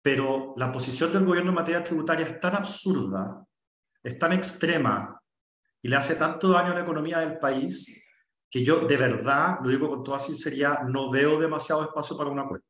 Pero 0.00 0.54
la 0.56 0.72
posición 0.72 1.12
del 1.12 1.24
gobierno 1.24 1.50
en 1.50 1.56
materia 1.56 1.84
tributaria 1.84 2.26
es 2.26 2.40
tan 2.40 2.56
absurda, 2.56 3.46
es 4.02 4.18
tan 4.18 4.32
extrema, 4.32 5.22
y 5.80 5.88
le 5.88 5.96
hace 5.96 6.14
tanto 6.14 6.48
daño 6.48 6.72
a 6.72 6.74
la 6.74 6.82
economía 6.82 7.18
del 7.18 7.38
país 7.38 8.02
que 8.50 8.64
yo 8.64 8.80
de 8.80 8.96
verdad, 8.96 9.60
lo 9.62 9.70
digo 9.70 9.88
con 9.88 10.02
toda 10.02 10.18
sinceridad, 10.18 10.82
no 10.82 11.10
veo 11.10 11.40
demasiado 11.40 11.82
espacio 11.82 12.16
para 12.16 12.30
un 12.30 12.38
acuerdo. 12.38 12.66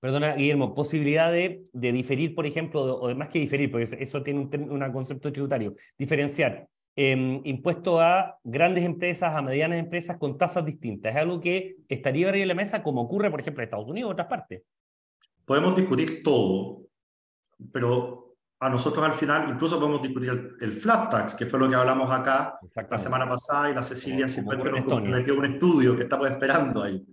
Perdona, 0.00 0.34
Guillermo, 0.34 0.74
posibilidad 0.74 1.30
de, 1.30 1.62
de 1.72 1.92
diferir, 1.92 2.34
por 2.34 2.46
ejemplo, 2.46 2.80
o 2.80 3.08
de 3.08 3.14
más 3.14 3.28
que 3.28 3.38
diferir, 3.38 3.70
porque 3.70 3.98
eso, 4.00 4.22
tiene 4.22 4.40
un, 4.40 4.70
un, 4.70 4.92
concepto 4.92 5.30
tributario, 5.30 5.74
diferenciar 5.98 6.68
eh, 6.96 7.40
impuesto 7.44 8.00
a 8.00 8.38
grandes 8.42 8.84
empresas, 8.84 9.34
a 9.34 9.42
medianas 9.42 9.78
empresas 9.78 10.16
con 10.16 10.38
tasas 10.38 10.64
distintas. 10.64 11.14
Es 11.14 11.20
algo 11.20 11.38
que 11.38 11.76
estaría 11.88 12.28
arriba 12.28 12.40
de 12.40 12.46
la 12.46 12.54
mesa, 12.54 12.82
como 12.82 13.02
ocurre, 13.02 13.30
por 13.30 13.40
ejemplo, 13.40 13.62
en 13.62 13.64
Estados 13.66 13.88
Unidos 13.88 14.08
o 14.08 14.12
otras 14.12 14.28
partes. 14.28 14.62
Podemos 15.44 15.76
discutir 15.76 16.22
todo, 16.22 16.82
pero 17.70 18.36
a 18.58 18.68
nosotros 18.68 19.04
al 19.04 19.12
final 19.14 19.50
incluso 19.50 19.78
podemos 19.78 20.02
discutir 20.02 20.56
el, 20.60 20.72
flat 20.72 21.10
tax, 21.10 21.34
que 21.34 21.46
fue 21.46 21.58
lo 21.58 21.68
que 21.68 21.74
hablamos 21.74 22.10
acá 22.10 22.58
la 22.90 22.98
semana 22.98 23.28
pasada 23.28 23.70
y 23.70 23.74
la 23.74 23.82
Cecilia 23.82 24.28
siempre 24.28 24.56
nos 24.58 25.02
metió 25.02 25.38
un 25.38 25.44
estudio 25.44 25.96
que 25.96 26.02
estamos 26.02 26.30
esperando 26.30 26.82
ahí. 26.82 27.04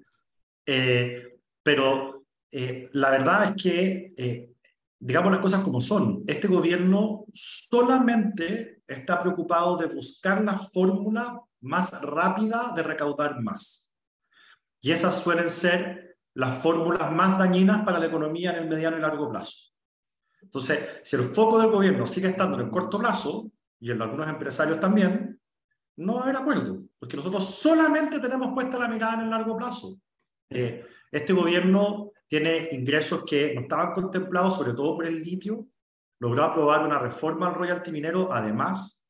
Eh, 0.65 1.39
pero 1.63 2.16
eh, 2.51 2.89
la 2.93 3.09
verdad 3.09 3.43
es 3.45 3.63
que, 3.63 4.13
eh, 4.17 4.51
digamos 4.99 5.31
las 5.31 5.41
cosas 5.41 5.61
como 5.61 5.81
son, 5.81 6.23
este 6.27 6.47
gobierno 6.47 7.25
solamente 7.33 8.81
está 8.87 9.21
preocupado 9.21 9.77
de 9.77 9.87
buscar 9.87 10.43
la 10.43 10.57
fórmula 10.57 11.41
más 11.61 12.01
rápida 12.01 12.73
de 12.75 12.83
recaudar 12.83 13.41
más. 13.41 13.95
Y 14.79 14.91
esas 14.91 15.19
suelen 15.21 15.49
ser 15.49 16.17
las 16.33 16.55
fórmulas 16.55 17.11
más 17.11 17.37
dañinas 17.37 17.83
para 17.83 17.99
la 17.99 18.05
economía 18.05 18.51
en 18.51 18.63
el 18.63 18.69
mediano 18.69 18.97
y 18.97 19.01
largo 19.01 19.29
plazo. 19.29 19.73
Entonces, 20.41 21.01
si 21.03 21.15
el 21.15 21.23
foco 21.23 21.59
del 21.59 21.71
gobierno 21.71 22.05
sigue 22.05 22.29
estando 22.29 22.59
en 22.59 22.65
el 22.65 22.71
corto 22.71 22.99
plazo, 22.99 23.51
y 23.79 23.91
el 23.91 23.97
de 23.97 24.03
algunos 24.03 24.29
empresarios 24.29 24.79
también, 24.79 25.39
no 25.97 26.15
va 26.15 26.21
a 26.21 26.23
haber 26.23 26.37
acuerdo, 26.37 26.83
porque 26.99 27.17
nosotros 27.17 27.43
solamente 27.49 28.19
tenemos 28.19 28.53
puesta 28.53 28.77
la 28.77 28.87
mirada 28.87 29.15
en 29.15 29.21
el 29.21 29.29
largo 29.29 29.57
plazo. 29.57 29.99
Eh, 30.49 30.85
este 31.11 31.33
gobierno 31.33 32.11
tiene 32.27 32.69
ingresos 32.71 33.23
que 33.25 33.53
no 33.55 33.61
estaban 33.61 33.93
contemplados, 33.93 34.55
sobre 34.55 34.73
todo 34.73 34.97
por 34.97 35.05
el 35.05 35.21
litio, 35.21 35.67
logró 36.19 36.43
aprobar 36.43 36.83
una 36.83 36.99
reforma 36.99 37.47
al 37.47 37.55
royalty 37.55 37.91
minero, 37.91 38.31
además, 38.31 39.07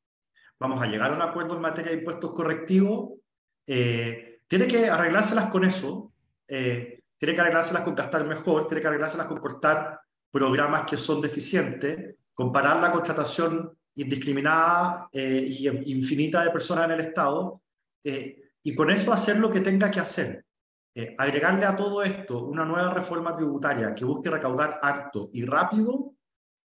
vamos 0.59 0.81
a 0.81 0.87
llegar 0.87 1.11
a 1.11 1.15
un 1.15 1.21
acuerdo 1.21 1.55
en 1.55 1.61
materia 1.61 1.91
de 1.91 1.97
impuestos 1.97 2.31
correctivos, 2.33 3.19
eh, 3.65 4.41
tiene 4.47 4.67
que 4.67 4.89
arreglárselas 4.89 5.49
con 5.49 5.63
eso, 5.63 6.13
eh, 6.47 7.01
tiene 7.17 7.33
que 7.33 7.41
arreglárselas 7.41 7.83
con 7.83 7.95
gastar 7.95 8.25
mejor, 8.25 8.67
tiene 8.67 8.81
que 8.81 8.87
arreglárselas 8.87 9.27
con 9.27 9.37
cortar 9.37 9.99
programas 10.31 10.83
que 10.83 10.97
son 10.97 11.21
deficientes, 11.21 12.15
comparar 12.33 12.79
la 12.79 12.91
contratación 12.91 13.77
indiscriminada 13.95 15.09
e 15.11 15.71
infinita 15.85 16.43
de 16.43 16.51
personas 16.51 16.85
en 16.85 16.91
el 16.91 16.99
Estado 16.99 17.61
eh, 18.03 18.51
y 18.61 18.75
con 18.75 18.91
eso 18.91 19.11
hacer 19.11 19.39
lo 19.39 19.51
que 19.51 19.61
tenga 19.61 19.89
que 19.89 19.99
hacer. 19.99 20.45
Eh, 20.97 21.13
agregarle 21.15 21.63
a 21.63 21.75
todo 21.75 22.01
esto 22.01 22.45
una 22.45 22.65
nueva 22.65 22.91
reforma 22.91 23.35
tributaria 23.35 23.93
que 23.93 24.03
busque 24.03 24.31
recaudar 24.31 24.79
harto 24.81 25.29
y 25.31 25.45
rápido 25.45 26.15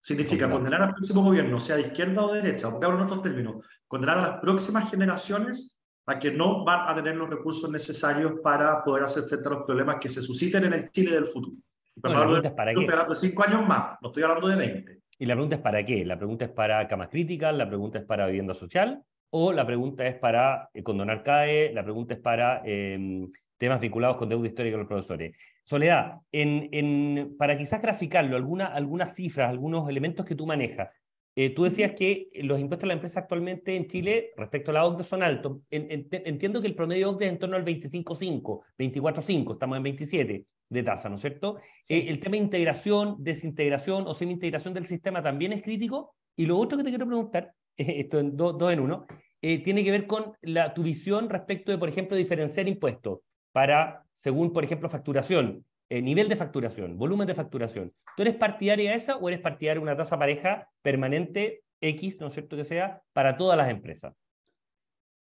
significa 0.00 0.50
condenar 0.50 0.80
al 0.80 0.94
próximo 0.94 1.22
gobierno, 1.22 1.60
sea 1.60 1.76
de 1.76 1.82
izquierda 1.82 2.24
o 2.24 2.32
de 2.32 2.40
derecha, 2.40 2.68
o 2.68 2.82
en 2.82 3.00
otros 3.02 3.20
términos, 3.20 3.56
condenar 3.86 4.16
a 4.16 4.22
las 4.22 4.40
próximas 4.40 4.90
generaciones 4.90 5.82
a 6.06 6.18
que 6.18 6.30
no 6.30 6.64
van 6.64 6.88
a 6.88 6.94
tener 6.94 7.14
los 7.14 7.28
recursos 7.28 7.70
necesarios 7.70 8.40
para 8.42 8.82
poder 8.82 9.04
hacer 9.04 9.24
frente 9.24 9.48
a 9.48 9.50
los 9.50 9.64
problemas 9.64 9.96
que 10.00 10.08
se 10.08 10.22
susciten 10.22 10.64
en 10.64 10.72
el 10.72 10.90
Chile 10.90 11.12
del 11.12 11.26
futuro. 11.26 11.58
Pero 12.00 12.14
la 12.14 12.20
pregunta 12.22 12.48
es 12.48 12.54
para 12.54 12.70
estoy 12.70 12.88
hablando 12.88 13.12
de 13.12 13.20
cinco 13.20 13.44
años 13.46 13.68
más, 13.68 13.98
no 14.00 14.08
estoy 14.08 14.22
hablando 14.22 14.48
de 14.48 14.56
20. 14.56 14.98
Y 15.18 15.26
la 15.26 15.34
pregunta 15.34 15.56
es 15.56 15.62
para 15.62 15.84
qué. 15.84 16.06
La 16.06 16.16
pregunta 16.16 16.46
es 16.46 16.50
para 16.52 16.88
camas 16.88 17.10
críticas, 17.10 17.54
la 17.54 17.68
pregunta 17.68 17.98
es 17.98 18.06
para 18.06 18.26
vivienda 18.28 18.54
social, 18.54 19.02
o 19.28 19.52
la 19.52 19.66
pregunta 19.66 20.06
es 20.06 20.16
para 20.16 20.70
eh, 20.72 20.82
condonar 20.82 21.22
CAE, 21.22 21.74
la 21.74 21.84
pregunta 21.84 22.14
es 22.14 22.20
para 22.20 22.62
em, 22.64 23.30
temas 23.62 23.80
vinculados 23.80 24.16
con 24.16 24.28
deuda 24.28 24.48
histórica 24.48 24.74
de 24.74 24.82
los 24.82 24.88
profesores. 24.88 25.36
Soledad, 25.62 26.16
en, 26.32 26.68
en, 26.72 27.36
para 27.38 27.56
quizás 27.56 27.80
graficarlo, 27.80 28.34
alguna, 28.34 28.66
algunas 28.66 29.14
cifras, 29.14 29.48
algunos 29.48 29.88
elementos 29.88 30.26
que 30.26 30.34
tú 30.34 30.46
manejas, 30.46 30.88
eh, 31.36 31.50
tú 31.50 31.62
decías 31.62 31.92
que 31.96 32.28
los 32.42 32.58
impuestos 32.58 32.82
a 32.82 32.88
la 32.88 32.94
empresa 32.94 33.20
actualmente 33.20 33.76
en 33.76 33.86
Chile, 33.86 34.32
respecto 34.36 34.72
a 34.72 34.74
la 34.74 34.84
OCDE, 34.84 35.04
son 35.04 35.22
altos. 35.22 35.58
entiendo 35.70 36.60
que 36.60 36.66
el 36.66 36.74
promedio 36.74 37.10
OCDE 37.10 37.26
es 37.26 37.32
en 37.34 37.38
torno 37.38 37.54
al 37.54 37.64
25,5, 37.64 38.62
24,5, 38.76 39.52
estamos 39.52 39.76
en 39.76 39.82
27 39.84 40.46
de 40.68 40.82
tasa, 40.82 41.08
¿no 41.08 41.14
es 41.14 41.20
cierto? 41.20 41.58
Eh, 41.88 42.06
el 42.08 42.18
tema 42.18 42.32
de 42.32 42.42
integración, 42.42 43.14
desintegración 43.20 44.08
o 44.08 44.12
semi-integración 44.12 44.74
del 44.74 44.86
sistema 44.86 45.22
también 45.22 45.52
es 45.52 45.62
crítico. 45.62 46.16
Y 46.34 46.46
lo 46.46 46.58
otro 46.58 46.78
que 46.78 46.82
te 46.82 46.90
quiero 46.90 47.06
preguntar, 47.06 47.52
esto 47.76 48.18
en 48.18 48.36
dos 48.36 48.72
en 48.72 48.80
uno, 48.80 49.06
eh, 49.40 49.62
tiene 49.62 49.84
que 49.84 49.92
ver 49.92 50.08
con 50.08 50.32
la, 50.40 50.74
tu 50.74 50.82
visión 50.82 51.28
respecto 51.28 51.70
de, 51.70 51.78
por 51.78 51.88
ejemplo, 51.88 52.16
diferenciar 52.16 52.66
impuestos 52.66 53.20
para, 53.52 54.04
según, 54.14 54.52
por 54.52 54.64
ejemplo, 54.64 54.88
facturación. 54.88 55.64
Eh, 55.88 56.00
nivel 56.00 56.26
de 56.28 56.36
facturación, 56.36 56.96
volumen 56.96 57.26
de 57.26 57.34
facturación. 57.34 57.92
¿Tú 58.16 58.22
eres 58.22 58.34
partidaria 58.36 58.90
de 58.90 58.96
esa 58.96 59.16
o 59.16 59.28
eres 59.28 59.40
partidaria 59.40 59.78
de 59.78 59.82
una 59.82 59.96
tasa 59.96 60.18
pareja 60.18 60.66
permanente 60.80 61.64
X, 61.82 62.18
¿no 62.18 62.28
es 62.28 62.32
cierto 62.32 62.56
que 62.56 62.64
sea, 62.64 63.02
para 63.12 63.36
todas 63.36 63.58
las 63.58 63.68
empresas? 63.68 64.14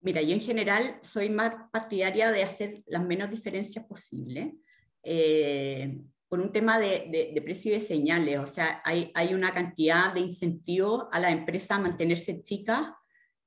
Mira, 0.01 0.23
yo 0.23 0.33
en 0.33 0.41
general 0.41 0.97
soy 1.03 1.29
más 1.29 1.55
partidaria 1.73 2.31
de 2.31 2.45
hacer 2.45 2.83
las 2.87 3.05
menos 3.05 3.31
diferencias 3.31 3.85
posibles 3.85 4.55
eh, 5.03 5.99
por 6.29 6.41
un 6.41 6.53
tema 6.53 6.79
de, 6.79 7.33
de, 7.35 7.43
precio 7.43 7.73
de 7.73 7.81
señales. 7.81 8.39
O 8.39 8.47
sea, 8.47 8.81
hay, 8.85 9.11
hay 9.15 9.35
una 9.35 9.53
cantidad 9.53 10.15
de 10.15 10.21
incentivos 10.21 11.07
a 11.11 11.19
la 11.19 11.31
empresa 11.31 11.75
a 11.75 11.81
mantenerse 11.81 12.43
chica 12.43 12.97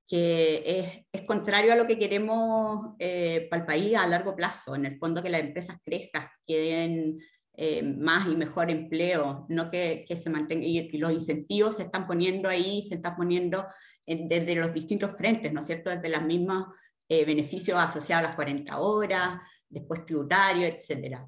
que 0.07 0.63
es, 0.65 1.05
es, 1.11 1.25
contrario 1.25 1.73
a 1.73 1.75
lo 1.75 1.87
que 1.87 1.97
queremos 1.97 2.95
eh, 2.99 3.47
para 3.49 3.61
el 3.61 3.65
país 3.65 3.95
a 3.95 4.07
largo 4.07 4.35
plazo. 4.35 4.75
En 4.75 4.85
el 4.85 4.97
fondo, 4.97 5.23
que 5.23 5.29
las 5.29 5.41
empresas 5.41 5.77
crezcan, 5.83 6.27
que 6.45 6.59
den 6.59 7.19
eh, 7.55 7.83
más 7.83 8.27
y 8.27 8.35
mejor 8.35 8.69
empleo, 8.69 9.45
no 9.49 9.71
que, 9.71 10.05
que 10.07 10.17
se 10.17 10.29
mantenga. 10.29 10.65
Y, 10.65 10.89
los 10.97 11.11
incentivos 11.11 11.77
se 11.77 11.83
están 11.83 12.05
poniendo 12.05 12.49
ahí, 12.49 12.83
se 12.83 12.95
están 12.95 13.15
poniendo 13.15 13.65
desde 14.05 14.55
los 14.55 14.73
distintos 14.73 15.15
frentes, 15.17 15.53
¿no 15.53 15.61
es 15.61 15.65
cierto? 15.65 15.89
Desde 15.89 16.09
los 16.09 16.23
mismos 16.23 16.67
eh, 17.07 17.23
beneficios 17.23 17.79
asociados 17.79 18.25
a 18.25 18.27
las 18.27 18.35
40 18.35 18.79
horas, 18.79 19.39
después 19.69 20.05
tributario, 20.05 20.67
etc. 20.67 21.19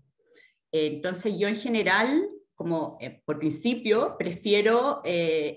entonces, 0.72 1.38
yo 1.38 1.48
en 1.48 1.56
general, 1.56 2.28
como 2.54 2.98
por 3.24 3.40
principio, 3.40 4.18
prefiero 4.20 5.02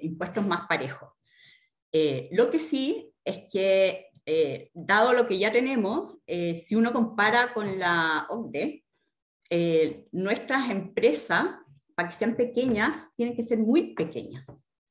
impuestos 0.01 0.47
más 0.47 0.69
parejos. 0.69 1.11
lo 2.31 2.51
que 2.51 2.61
sí 2.61 3.08
es 3.29 3.45
que, 3.51 4.07
eh, 4.25 4.71
dado 4.73 5.13
lo 5.13 5.29
que 5.29 5.39
ya 5.39 5.53
tenemos, 5.53 6.17
eh, 6.27 6.55
si 6.55 6.75
uno 6.75 6.93
compara 6.93 7.53
con 7.53 7.79
la 7.79 8.27
OCDE, 8.31 8.85
eh, 9.51 10.07
nuestras 10.13 10.71
empresas, 10.71 11.45
para 11.95 12.09
que 12.09 12.15
sean 12.15 12.37
pequeñas, 12.37 13.11
tienen 13.17 13.37
que 13.37 13.43
ser 13.43 13.59
muy 13.59 13.95
pequeñas, 13.95 14.47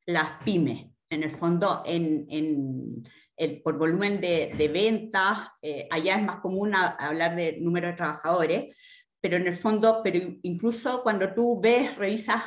las 0.05 0.43
pymes. 0.43 0.85
En 1.09 1.23
el 1.23 1.31
fondo, 1.31 1.83
en, 1.85 2.27
en, 2.29 3.61
por 3.63 3.77
volumen 3.77 4.19
de, 4.19 4.51
de 4.57 4.67
ventas, 4.67 5.47
allá 5.89 6.17
es 6.17 6.25
más 6.25 6.41
común 6.41 6.75
hablar 6.75 7.33
de 7.37 7.61
número 7.61 7.87
de 7.87 7.93
trabajadores, 7.93 8.75
pero 9.21 9.37
en 9.37 9.47
el 9.47 9.57
fondo, 9.57 10.01
pero 10.03 10.19
incluso 10.41 11.01
cuando 11.03 11.33
tú 11.33 11.61
ves, 11.61 11.95
revisas 11.95 12.43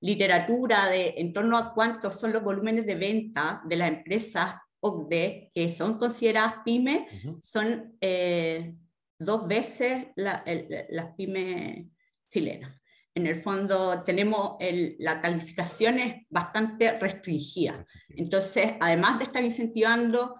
literatura 0.00 0.88
de 0.88 1.14
en 1.16 1.32
torno 1.32 1.58
a 1.58 1.74
cuántos 1.74 2.20
son 2.20 2.32
los 2.32 2.44
volúmenes 2.44 2.86
de 2.86 2.94
venta 2.94 3.62
de 3.64 3.76
las 3.76 3.88
empresas 3.88 4.54
OCDE, 4.84 5.50
que 5.54 5.72
son 5.72 5.98
consideradas 5.98 6.56
pymes, 6.62 7.08
son 7.40 7.96
eh, 8.02 8.74
dos 9.18 9.48
veces 9.48 10.08
las 10.14 11.14
pymes 11.16 11.86
chilenas. 12.30 12.78
En 13.14 13.26
el 13.26 13.42
fondo 13.42 14.02
tenemos 14.02 14.56
la 14.98 15.22
calificación 15.22 15.98
es 15.98 16.26
bastante 16.28 16.98
restringida. 16.98 17.86
Entonces, 18.10 18.74
además 18.78 19.18
de 19.18 19.24
estar 19.24 19.42
incentivando 19.42 20.34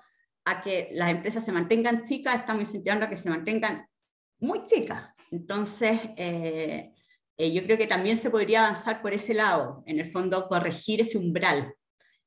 a 0.44 0.60
que 0.60 0.90
las 0.92 1.10
empresas 1.10 1.42
se 1.42 1.52
mantengan 1.52 2.04
chicas, 2.04 2.34
estamos 2.34 2.64
incentivando 2.64 3.06
a 3.06 3.08
que 3.08 3.16
se 3.16 3.30
mantengan 3.30 3.86
muy 4.40 4.66
chicas. 4.66 5.08
Entonces, 5.30 6.00
eh, 6.16 6.92
eh, 7.38 7.52
yo 7.52 7.62
creo 7.62 7.78
que 7.78 7.86
también 7.86 8.18
se 8.18 8.28
podría 8.28 8.64
avanzar 8.64 9.00
por 9.00 9.14
ese 9.14 9.32
lado, 9.32 9.82
en 9.86 10.00
el 10.00 10.10
fondo 10.10 10.48
corregir 10.48 11.00
ese 11.00 11.16
umbral 11.16 11.74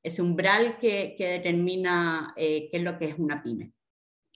ese 0.08 0.22
umbral 0.22 0.78
que, 0.78 1.14
determina 1.18 2.34
eh, 2.36 2.68
qué 2.70 2.78
es 2.78 2.82
lo 2.82 2.98
que 2.98 3.06
es 3.06 3.18
una 3.18 3.42
pyme. 3.42 3.72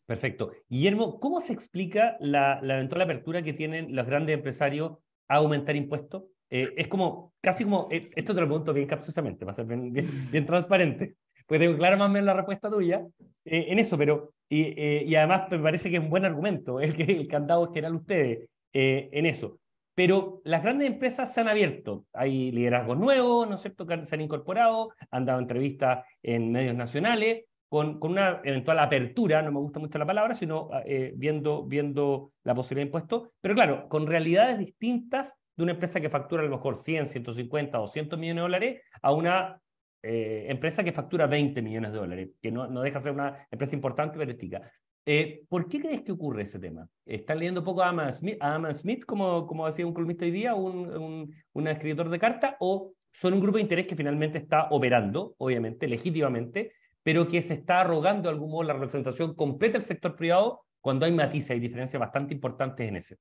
Perfecto. 0.06 0.52
Guillermo, 0.68 1.18
¿cómo 1.20 1.40
se 1.40 1.52
explica 1.52 2.16
la, 2.20 2.60
eventual 2.62 3.02
apertura 3.02 3.42
que 3.42 3.52
tienen 3.52 3.94
los 3.94 4.06
grandes 4.06 4.34
empresarios 4.34 4.98
a 5.28 5.36
aumentar 5.36 5.76
impuestos? 5.76 6.24
Eh, 6.50 6.72
es 6.76 6.88
como, 6.88 7.32
casi 7.40 7.64
como, 7.64 7.88
eh, 7.90 8.10
esto 8.14 8.34
te 8.34 8.40
lo 8.40 8.46
pregunto 8.46 8.74
bien 8.74 8.86
capciosamente, 8.86 9.44
para 9.44 9.54
ser 9.54 9.64
bien, 9.64 9.92
bien, 10.30 10.46
transparente, 10.46 11.16
porque 11.46 11.64
tengo 11.64 11.78
clara 11.78 11.96
más 11.96 12.08
o 12.08 12.12
menos 12.12 12.26
la 12.26 12.34
respuesta 12.34 12.70
tuya 12.70 13.06
en 13.44 13.78
eso, 13.78 13.96
pero, 13.96 14.34
y, 14.48 15.14
además 15.14 15.50
me 15.50 15.58
parece 15.58 15.90
que 15.90 15.96
es 15.96 16.02
un 16.02 16.10
buen 16.10 16.24
argumento 16.24 16.78
el 16.80 16.94
que 16.94 17.04
el 17.04 17.26
candado 17.26 17.72
general 17.72 17.96
ustedes 17.96 18.48
en 18.72 19.26
eso. 19.26 19.58
Pero 19.94 20.40
las 20.44 20.62
grandes 20.62 20.88
empresas 20.88 21.32
se 21.32 21.40
han 21.40 21.48
abierto. 21.48 22.06
Hay 22.12 22.50
liderazgos 22.50 22.98
nuevos, 22.98 23.48
¿no 23.48 23.56
es 23.56 23.60
cierto?, 23.60 23.86
que 23.86 24.04
se 24.04 24.14
han 24.14 24.22
incorporado, 24.22 24.94
han 25.10 25.26
dado 25.26 25.38
entrevistas 25.38 26.04
en 26.22 26.50
medios 26.50 26.74
nacionales. 26.74 27.44
con, 27.68 27.98
una 28.02 28.40
eventual 28.44 28.78
apertura, 28.78 29.42
no 29.42 29.50
me 29.52 29.60
gusta 29.60 29.80
mucho 29.80 29.98
la 29.98 30.06
palabra, 30.06 30.34
sino 30.34 30.68
eh, 30.84 31.12
viendo, 31.16 31.64
viendo 31.64 32.32
la 32.44 32.54
posibilidad 32.54 32.84
de 32.84 32.88
impuesto, 32.88 33.32
pero 33.40 33.54
claro, 33.54 33.88
con 33.88 34.06
realidades 34.06 34.58
distintas 34.58 35.38
de 35.56 35.62
una 35.62 35.72
empresa 35.72 36.00
que 36.00 36.10
factura 36.10 36.42
a 36.42 36.46
lo 36.46 36.56
mejor 36.56 36.76
100, 36.76 37.06
150, 37.06 37.78
200 37.78 38.18
millones 38.18 38.36
de 38.36 38.42
dólares 38.42 38.82
a 39.00 39.12
una 39.12 39.60
eh, 40.02 40.46
empresa 40.48 40.82
que 40.82 40.92
factura 40.92 41.26
20 41.26 41.62
millones 41.62 41.92
de 41.92 41.98
dólares, 41.98 42.30
que 42.40 42.50
no, 42.50 42.66
deja 42.82 42.98
de 42.98 43.04
ser 43.04 43.12
una 43.12 43.46
empresa 43.50 43.76
importante 43.76 44.18
pero. 44.18 44.72
Eh, 45.04 45.44
¿Por 45.48 45.68
qué 45.68 45.80
crees 45.80 46.02
que 46.02 46.12
ocurre 46.12 46.42
ese 46.42 46.58
tema? 46.58 46.88
¿Están 47.04 47.38
leyendo 47.38 47.64
poco 47.64 47.82
a 47.82 47.88
Adam 47.88 48.12
Smith, 48.12 48.36
a 48.40 48.74
Smith 48.74 49.04
como, 49.04 49.46
como 49.46 49.66
decía 49.66 49.86
un 49.86 49.92
columnista 49.92 50.24
hoy 50.24 50.30
día, 50.30 50.54
un, 50.54 50.88
un, 50.96 51.34
un 51.52 51.68
escritor 51.68 52.08
de 52.08 52.18
carta, 52.18 52.56
o 52.60 52.92
son 53.12 53.34
un 53.34 53.40
grupo 53.40 53.56
de 53.58 53.62
interés 53.62 53.86
que 53.86 53.96
finalmente 53.96 54.38
está 54.38 54.68
operando, 54.70 55.34
obviamente, 55.38 55.88
legítimamente, 55.88 56.72
pero 57.02 57.26
que 57.28 57.42
se 57.42 57.54
está 57.54 57.80
arrogando 57.80 58.28
de 58.28 58.34
algún 58.34 58.50
modo 58.50 58.62
la 58.62 58.74
representación 58.74 59.34
completa 59.34 59.78
del 59.78 59.86
sector 59.86 60.14
privado 60.14 60.64
cuando 60.80 61.06
hay 61.06 61.12
matices 61.12 61.56
y 61.56 61.60
diferencias 61.60 62.00
bastante 62.00 62.34
importantes 62.34 62.88
en 62.88 62.96
ese? 62.96 63.18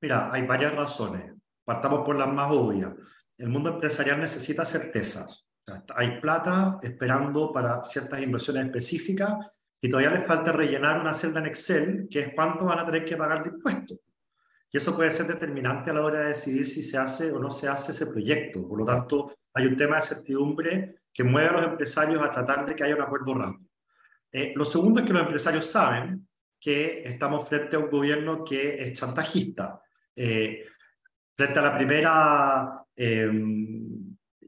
Mira, 0.00 0.32
hay 0.32 0.46
varias 0.46 0.74
razones. 0.74 1.32
Partamos 1.64 2.00
por 2.04 2.16
las 2.16 2.28
más 2.28 2.50
obvias. 2.50 2.92
El 3.38 3.48
mundo 3.48 3.70
empresarial 3.70 4.20
necesita 4.20 4.64
certezas. 4.64 5.46
hay 5.94 6.20
plata 6.20 6.78
esperando 6.82 7.50
para 7.52 7.82
ciertas 7.82 8.22
inversiones 8.22 8.66
específicas 8.66 9.34
y 9.84 9.90
todavía 9.90 10.12
les 10.12 10.26
falta 10.26 10.50
rellenar 10.50 10.98
una 10.98 11.12
celda 11.12 11.40
en 11.40 11.46
Excel, 11.46 12.08
que 12.10 12.20
es 12.20 12.28
cuánto 12.34 12.64
van 12.64 12.78
a 12.78 12.86
tener 12.86 13.04
que 13.04 13.18
pagar 13.18 13.42
de 13.42 13.50
impuestos. 13.50 13.98
Y 14.70 14.78
eso 14.78 14.96
puede 14.96 15.10
ser 15.10 15.26
determinante 15.26 15.90
a 15.90 15.92
la 15.92 16.02
hora 16.02 16.20
de 16.20 16.28
decidir 16.28 16.64
si 16.64 16.82
se 16.82 16.96
hace 16.96 17.30
o 17.30 17.38
no 17.38 17.50
se 17.50 17.68
hace 17.68 17.92
ese 17.92 18.06
proyecto. 18.06 18.66
Por 18.66 18.78
lo 18.78 18.86
tanto, 18.86 19.34
hay 19.52 19.66
un 19.66 19.76
tema 19.76 19.96
de 19.96 20.00
certidumbre 20.00 21.02
que 21.12 21.22
mueve 21.22 21.50
a 21.50 21.52
los 21.52 21.66
empresarios 21.66 22.24
a 22.24 22.30
tratar 22.30 22.64
de 22.64 22.74
que 22.74 22.82
haya 22.82 22.96
un 22.96 23.02
acuerdo 23.02 23.34
rápido. 23.34 23.68
Eh, 24.32 24.54
lo 24.56 24.64
segundo 24.64 25.00
es 25.00 25.06
que 25.06 25.12
los 25.12 25.20
empresarios 25.20 25.66
saben 25.66 26.26
que 26.58 27.02
estamos 27.04 27.46
frente 27.46 27.76
a 27.76 27.80
un 27.80 27.90
gobierno 27.90 28.42
que 28.42 28.80
es 28.80 28.94
chantajista. 28.94 29.82
Eh, 30.16 30.64
frente 31.36 31.58
a 31.58 31.62
la 31.62 31.76
primera 31.76 32.86
eh, 32.96 33.30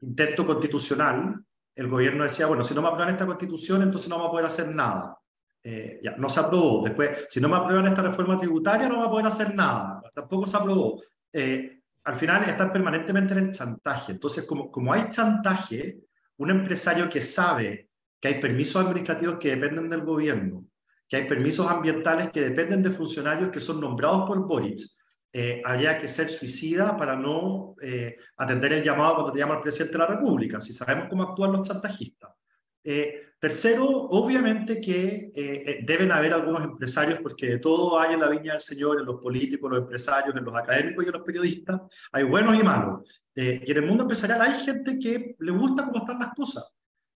intento 0.01 0.47
constitucional, 0.47 1.39
el 1.75 1.87
gobierno 1.87 2.23
decía, 2.23 2.47
bueno, 2.47 2.63
si 2.63 2.73
no 2.73 2.81
me 2.81 2.87
aprueban 2.87 3.13
esta 3.13 3.27
constitución, 3.27 3.83
entonces 3.83 4.09
no 4.09 4.15
vamos 4.15 4.29
a 4.29 4.31
poder 4.31 4.45
hacer 4.47 4.73
nada. 4.73 5.15
Ya, 6.01 6.15
no 6.17 6.29
se 6.29 6.39
aprobó. 6.39 6.83
Después, 6.83 7.25
si 7.27 7.41
no 7.41 7.49
me 7.49 7.57
aprueban 7.57 7.87
esta 7.87 8.01
reforma 8.01 8.37
tributaria, 8.37 8.87
no 8.87 8.95
vamos 8.95 9.07
a 9.07 9.11
poder 9.11 9.25
hacer 9.27 9.55
nada. 9.55 10.01
Tampoco 10.13 10.45
se 10.45 10.57
aprobó. 10.57 11.01
al 12.03 12.15
final 12.15 12.43
están 12.43 12.71
permanentemente 12.71 13.33
en 13.33 13.39
el 13.39 13.51
chantaje. 13.51 14.13
Entonces, 14.13 14.45
como, 14.45 14.71
como 14.71 14.93
hay 14.93 15.09
chantaje, 15.09 15.99
un 16.37 16.51
empresario 16.51 17.09
que 17.09 17.21
sabe 17.21 17.89
que 18.19 18.27
hay 18.29 18.41
permisos 18.41 18.83
administrativos 18.83 19.37
que 19.39 19.55
dependen 19.55 19.89
del 19.89 20.01
gobierno, 20.01 20.65
que 21.07 21.17
hay 21.17 21.27
permisos 21.27 21.69
ambientales 21.69 22.31
que 22.31 22.41
dependen 22.41 22.81
de 22.81 22.91
funcionarios 22.91 23.49
que 23.49 23.59
son 23.59 23.79
nombrados 23.79 24.27
por 24.27 24.45
Boric, 24.45 24.79
eh, 25.31 25.61
habría 25.63 25.99
que 25.99 26.07
ser 26.07 26.29
suicida 26.29 26.97
para 26.97 27.15
no 27.15 27.75
eh, 27.81 28.15
atender 28.37 28.73
el 28.73 28.83
llamado 28.83 29.15
cuando 29.15 29.31
te 29.31 29.39
llama 29.39 29.55
el 29.55 29.61
presidente 29.61 29.93
de 29.93 29.99
la 29.99 30.07
República, 30.07 30.59
si 30.59 30.73
sabemos 30.73 31.07
cómo 31.09 31.23
actúan 31.23 31.51
los 31.51 31.67
chantajistas. 31.67 32.31
Eh, 32.89 33.21
tercero, 33.39 33.85
obviamente 33.87 34.81
que 34.81 35.29
deben 35.83 36.11
haber 36.11 36.33
algunos 36.33 36.63
empresarios, 36.63 37.19
porque 37.21 37.47
de 37.47 37.57
todo 37.59 37.99
hay 37.99 38.15
en 38.15 38.21
la 38.21 38.29
viña 38.29 38.53
del 38.53 38.61
Señor, 38.61 38.99
en 38.99 39.05
los 39.05 39.21
políticos, 39.21 39.69
los 39.69 39.81
empresarios, 39.81 40.35
en 40.35 40.43
los 40.43 40.55
académicos 40.55 41.03
y 41.03 41.07
en 41.07 41.13
los 41.13 41.21
periodistas, 41.21 41.81
hay 42.13 42.23
buenos 42.23 42.57
y 42.57 42.63
malos. 42.63 43.07
y 43.35 43.71
en 43.71 43.77
el 43.77 43.85
mundo 43.85 44.03
empresarial 44.05 44.41
hay 44.41 44.55
gente 44.55 44.97
que 44.97 45.35
le 45.37 45.51
gusta 45.51 45.85
cómo 45.85 45.99
están 45.99 46.17
las 46.17 46.33
cosas 46.33 46.77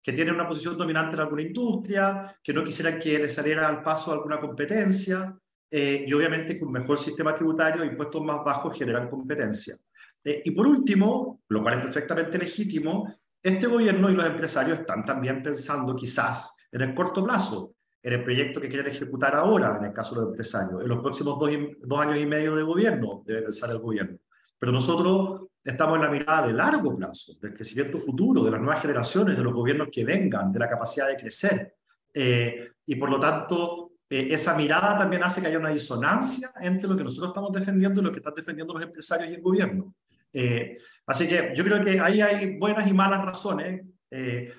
que 0.07 0.13
tiene 0.13 0.31
una 0.31 0.47
posición 0.47 0.77
dominante 0.77 1.15
en 1.15 1.19
alguna 1.19 1.41
industria, 1.41 2.33
que 2.41 2.53
no 2.53 2.63
quisieran 2.63 2.97
que 2.97 3.19
le 3.19 3.27
saliera 3.27 3.67
al 3.67 3.83
paso 3.83 4.13
alguna 4.13 4.39
competencia, 4.39 5.37
eh, 5.69 6.05
y 6.07 6.13
obviamente 6.13 6.57
con 6.57 6.69
un 6.69 6.75
mejor 6.75 6.97
sistema 6.97 7.35
tributario, 7.35 7.83
impuestos 7.83 8.23
más 8.23 8.41
bajos 8.41 8.77
generan 8.77 9.09
competencia. 9.09 9.75
Eh, 10.23 10.41
y 10.45 10.51
por 10.51 10.65
último, 10.65 11.41
lo 11.49 11.61
cual 11.61 11.79
es 11.79 11.83
perfectamente 11.83 12.37
legítimo, 12.37 13.13
este 13.41 13.67
gobierno 13.67 14.09
y 14.09 14.15
los 14.15 14.25
empresarios 14.25 14.79
están 14.79 15.05
también 15.05 15.41
pensando 15.41 15.95
quizás 15.95 16.57
en 16.71 16.81
el 16.81 16.93
corto 16.93 17.23
plazo, 17.23 17.75
en 18.01 18.13
el 18.13 18.23
proyecto 18.23 18.61
que 18.61 18.69
quieren 18.69 18.91
ejecutar 18.91 19.35
ahora, 19.35 19.77
en 19.77 19.85
el 19.85 19.93
caso 19.93 20.15
de 20.15 20.21
los 20.21 20.29
empresarios. 20.29 20.81
En 20.81 20.87
los 20.87 20.99
próximos 20.99 21.37
dos, 21.39 21.99
años 21.99 22.17
y 22.17 22.25
medio 22.25 22.55
de 22.55 22.63
gobierno 22.63 23.23
debe 23.25 23.43
pensar 23.43 23.69
el 23.71 23.79
gobierno. 23.79 24.17
Pero 24.59 24.71
nosotros 24.71 25.49
estamos 25.63 25.97
en 25.97 26.01
la 26.03 26.09
mirada 26.09 26.47
de 26.47 26.53
largo 26.53 26.95
plazo, 26.95 27.33
del 27.41 27.53
crecimiento 27.53 27.99
futuro, 27.99 28.43
de 28.43 28.51
las 28.51 28.59
nuevas 28.59 28.81
generaciones, 28.81 29.37
de 29.37 29.43
los 29.43 29.53
gobiernos 29.53 29.89
que 29.91 30.03
vengan, 30.03 30.51
de 30.51 30.59
la 30.59 30.69
capacidad 30.69 31.07
de 31.07 31.17
crecer. 31.17 31.75
Eh, 32.13 32.71
y 32.85 32.95
por 32.95 33.09
lo 33.09 33.19
tanto, 33.19 33.91
eh, 34.09 34.29
esa 34.31 34.55
mirada 34.55 34.97
también 34.97 35.23
hace 35.23 35.41
que 35.41 35.47
haya 35.47 35.59
una 35.59 35.69
disonancia 35.69 36.53
entre 36.61 36.87
lo 36.87 36.95
que 36.95 37.03
nosotros 37.03 37.31
estamos 37.31 37.51
defendiendo 37.51 37.99
y 37.99 38.03
lo 38.05 38.11
que 38.11 38.19
están 38.19 38.35
defendiendo 38.35 38.73
los 38.73 38.83
empresarios 38.83 39.29
y 39.29 39.33
el 39.33 39.41
gobierno. 39.41 39.93
Eh, 40.39 40.77
así 41.05 41.27
que 41.27 41.53
yo 41.55 41.63
creo 41.63 41.83
que 41.83 41.99
ahí 41.99 42.21
hay 42.21 42.57
buenas 42.57 42.87
y 42.87 42.93
malas 42.93 43.25
razones, 43.25 43.83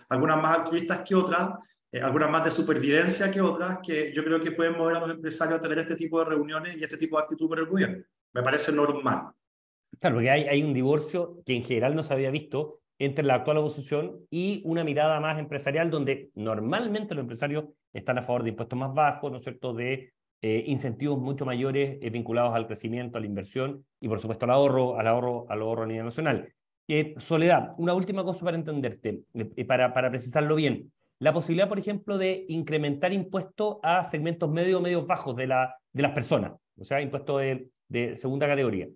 algunas 0.09 0.43
más 0.43 0.59
altruistas 0.59 1.01
que 1.07 1.15
otras, 1.15 1.51
algunas 2.03 2.31
más 2.31 2.45
de 2.45 2.51
supervivencia 2.51 3.31
que 3.31 3.41
otras, 3.41 3.79
que 3.83 4.13
yo 4.13 4.25
creo 4.25 4.41
que 4.41 4.53
pueden 4.53 4.77
mover 4.77 4.97
a 4.97 5.01
los 5.01 5.11
empresarios 5.11 5.59
a 5.59 5.63
tener 5.63 5.79
este 5.79 5.97
tipo 5.97 6.19
de 6.19 6.27
reuniones 6.27 6.77
y 6.77 6.83
este 6.83 6.97
tipo 6.97 7.17
de 7.17 7.23
actitud 7.23 7.49
con 7.49 7.59
el 7.59 7.67
gobierno. 7.67 8.05
Me 8.35 8.43
parece 8.43 8.73
normal. 8.73 9.31
Claro, 10.01 10.17
porque 10.17 10.31
hay, 10.31 10.43
hay 10.45 10.63
un 10.63 10.75
divorcio 10.75 11.41
que 11.47 11.55
en 11.55 11.65
general 11.65 11.95
no 11.95 12.03
se 12.03 12.13
había 12.13 12.31
visto 12.31 12.81
entre 12.99 13.25
la 13.25 13.37
actual 13.37 13.59
oposición 13.59 14.27
y 14.29 14.61
una 14.65 14.83
mirada 14.85 15.21
más 15.21 15.39
empresarial, 15.39 15.91
donde 15.91 16.31
normalmente 16.35 17.15
los 17.15 17.23
empresarios 17.23 17.67
están 17.93 18.19
a 18.19 18.23
favor 18.23 18.43
de 18.43 18.51
impuestos 18.51 18.79
más 18.79 18.93
bajos, 18.93 19.31
¿no 19.31 19.39
es 19.39 19.45
cierto?, 19.45 19.73
de 19.73 20.13
eh, 20.41 20.65
incentivos 20.69 21.19
mucho 21.19 21.45
mayores 21.45 21.99
eh, 22.01 22.11
vinculados 22.11 22.55
al 22.55 22.69
crecimiento, 22.69 23.19
a 23.19 23.21
la 23.21 23.27
inversión 23.27 23.85
y, 24.01 24.09
por 24.09 24.21
supuesto, 24.21 24.45
al 24.45 24.53
ahorro, 24.53 24.97
al 24.97 25.09
ahorro, 25.09 25.47
al 25.49 25.61
ahorro 25.61 25.83
a 25.83 25.87
nivel 25.87 26.05
nacional. 26.05 26.53
Eh, 26.87 27.17
Soledad, 27.19 27.75
una 27.77 27.93
última 27.93 28.23
cosa 28.23 28.45
para 28.45 28.57
entenderte, 28.57 29.25
para, 29.67 29.93
para 29.93 30.11
precisarlo 30.11 30.55
bien. 30.55 30.93
La 31.19 31.33
posibilidad, 31.33 31.69
por 31.69 31.81
ejemplo, 31.81 32.19
de 32.19 32.47
incrementar 32.49 33.13
impuestos 33.13 33.79
a 33.83 34.05
segmentos 34.05 34.49
medios 34.49 34.79
o 34.79 34.83
medios 34.83 35.07
bajos 35.07 35.35
de, 35.35 35.49
la, 35.49 35.75
de 35.93 36.03
las 36.03 36.13
personas, 36.13 36.53
o 36.79 36.85
sea, 36.85 37.01
impuestos 37.03 37.43
de, 37.89 38.17
segunda 38.17 38.47
categoría. 38.47 38.87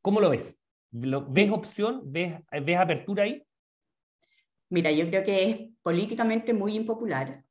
¿Cómo 0.00 0.20
lo 0.20 0.30
ves? 0.30 0.58
¿Ves 0.90 1.50
opción? 1.50 2.00
¿Ves, 2.06 2.40
¿Ves 2.50 2.76
apertura 2.78 3.24
ahí? 3.24 3.42
Mira, 4.70 4.90
yo 4.90 5.06
creo 5.08 5.22
que 5.22 5.50
es 5.50 5.60
políticamente 5.82 6.54
muy 6.54 6.74
impopular 6.74 7.44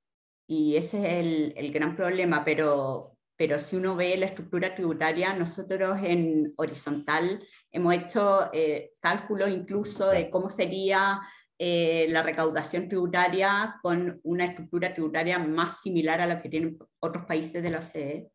y 0.47 0.77
ese 0.77 0.99
es 0.99 1.25
el, 1.25 1.53
el, 1.57 1.71
gran 1.71 1.95
problema, 1.95 2.43
pero, 2.45 3.17
pero 3.35 3.59
si 3.59 3.75
uno 3.75 3.95
ve 3.95 4.15
la 4.17 4.27
estructura 4.27 4.73
tributaria, 4.73 5.33
nosotros 5.33 5.99
en 6.01 6.53
horizontal 6.55 7.45
hemos 7.71 7.93
hecho 7.93 8.49
eh, 8.53 8.93
cálculos 8.99 9.49
incluso 9.49 10.09
de 10.09 10.29
cómo 10.29 10.49
sería 10.49 11.19
eh, 11.59 12.05
la 12.09 12.21
recaudación 12.21 12.87
tributaria 12.87 13.79
con 13.81 14.19
una 14.23 14.45
estructura 14.45 14.93
tributaria 14.93 15.39
más 15.39 15.81
similar 15.81 16.21
a 16.21 16.27
la 16.27 16.39
que 16.39 16.49
tienen 16.49 16.77
otros 16.99 17.25
países 17.25 17.63
de 17.63 17.69
la 17.71 17.79
OCDE. 17.79 18.29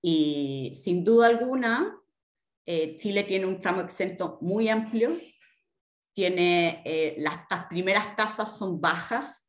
Y 0.00 0.72
sin 0.76 1.02
duda 1.02 1.26
alguna, 1.26 1.98
eh, 2.64 2.94
Chile 2.96 3.24
tiene 3.24 3.46
un 3.46 3.60
tramo 3.60 3.80
exento 3.80 4.38
muy 4.40 4.68
amplio, 4.68 5.16
tiene, 6.12 6.82
eh, 6.84 7.16
las, 7.18 7.38
primeras 7.68 8.14
tasas 8.14 8.56
son 8.56 8.80
bajas. 8.80 9.44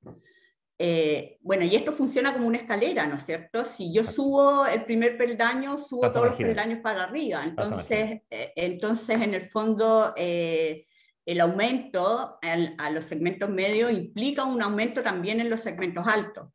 Eh, 0.80 1.38
bueno, 1.42 1.66
y 1.66 1.76
esto 1.76 1.92
funciona 1.92 2.34
como 2.34 2.48
una 2.48 2.58
escalera, 2.58 3.08
¿no 3.08 3.16
es 3.16 3.26
cierto? 3.26 3.66
Si 3.66 3.92
yo 3.92 4.04
subo 4.04 4.66
el 4.66 4.86
primer 4.86 5.18
peldaño, 5.18 5.78
subo 5.78 6.08
todos 6.10 6.28
los 6.28 6.36
peldaños 6.36 6.80
para 6.82 7.04
arriba. 7.06 7.44
Entonces, 7.44 8.22
entonces 8.30 9.22
en 9.22 9.34
el 9.34 9.50
fondo, 9.50 10.14
el 10.16 11.40
aumento 11.42 12.38
a 12.42 12.90
los 12.92 13.06
segmentos 13.06 13.50
medios 13.50 13.92
implica 13.92 14.44
un 14.44 14.62
aumento 14.62 15.02
también 15.02 15.40
en 15.40 15.50
los 15.50 15.62
segmentos 15.62 16.06
altos 16.08 16.50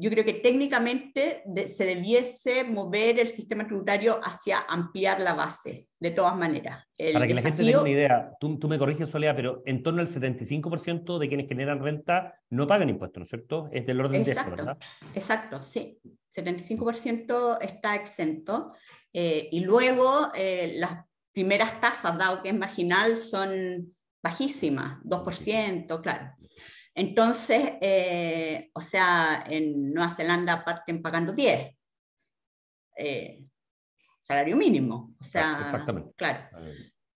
yo 0.00 0.10
creo 0.10 0.24
que 0.24 0.34
técnicamente 0.34 1.42
se 1.66 1.84
debiese 1.84 2.62
mover 2.62 3.18
el 3.18 3.28
sistema 3.28 3.66
tributario 3.66 4.20
hacia 4.22 4.60
ampliar 4.60 5.18
la 5.18 5.34
base, 5.34 5.88
de 5.98 6.10
todas 6.12 6.36
maneras. 6.36 6.84
Para 7.12 7.26
que 7.26 7.34
la 7.34 7.42
gente 7.42 7.64
tenga 7.64 7.80
una 7.80 7.90
idea, 7.90 8.30
tú, 8.38 8.56
tú 8.60 8.68
me 8.68 8.78
corriges, 8.78 9.10
Soledad, 9.10 9.34
pero 9.34 9.62
en 9.66 9.82
torno 9.82 10.00
al 10.00 10.06
75% 10.06 11.18
de 11.18 11.28
quienes 11.28 11.48
generan 11.48 11.82
renta 11.82 12.34
no 12.48 12.68
pagan 12.68 12.88
impuestos, 12.88 13.18
¿no 13.18 13.24
es 13.24 13.28
cierto? 13.28 13.68
Es 13.72 13.86
del 13.86 14.00
orden 14.00 14.22
de 14.22 14.30
eso, 14.30 14.48
¿verdad? 14.48 14.78
Exacto, 15.14 15.62
sí. 15.64 15.98
75% 16.32 17.58
está 17.60 17.96
exento. 17.96 18.74
Eh, 19.12 19.48
y 19.50 19.60
luego 19.60 20.28
eh, 20.36 20.74
las 20.76 21.04
primeras 21.32 21.80
tasas, 21.80 22.16
dado 22.16 22.40
que 22.40 22.50
es 22.50 22.54
marginal, 22.54 23.18
son 23.18 23.96
bajísimas, 24.22 25.02
2%, 25.02 26.00
claro. 26.02 26.34
Entonces, 26.98 27.74
eh, 27.80 28.70
o 28.74 28.80
sea, 28.80 29.44
en 29.48 29.94
Nueva 29.94 30.10
Zelanda 30.10 30.64
parten 30.64 31.00
pagando 31.00 31.32
10. 31.32 31.76
Eh, 32.96 33.44
salario 34.20 34.56
mínimo. 34.56 35.14
O 35.20 35.22
sea, 35.22 35.60
Exactamente. 35.62 36.10
Claro. 36.16 36.48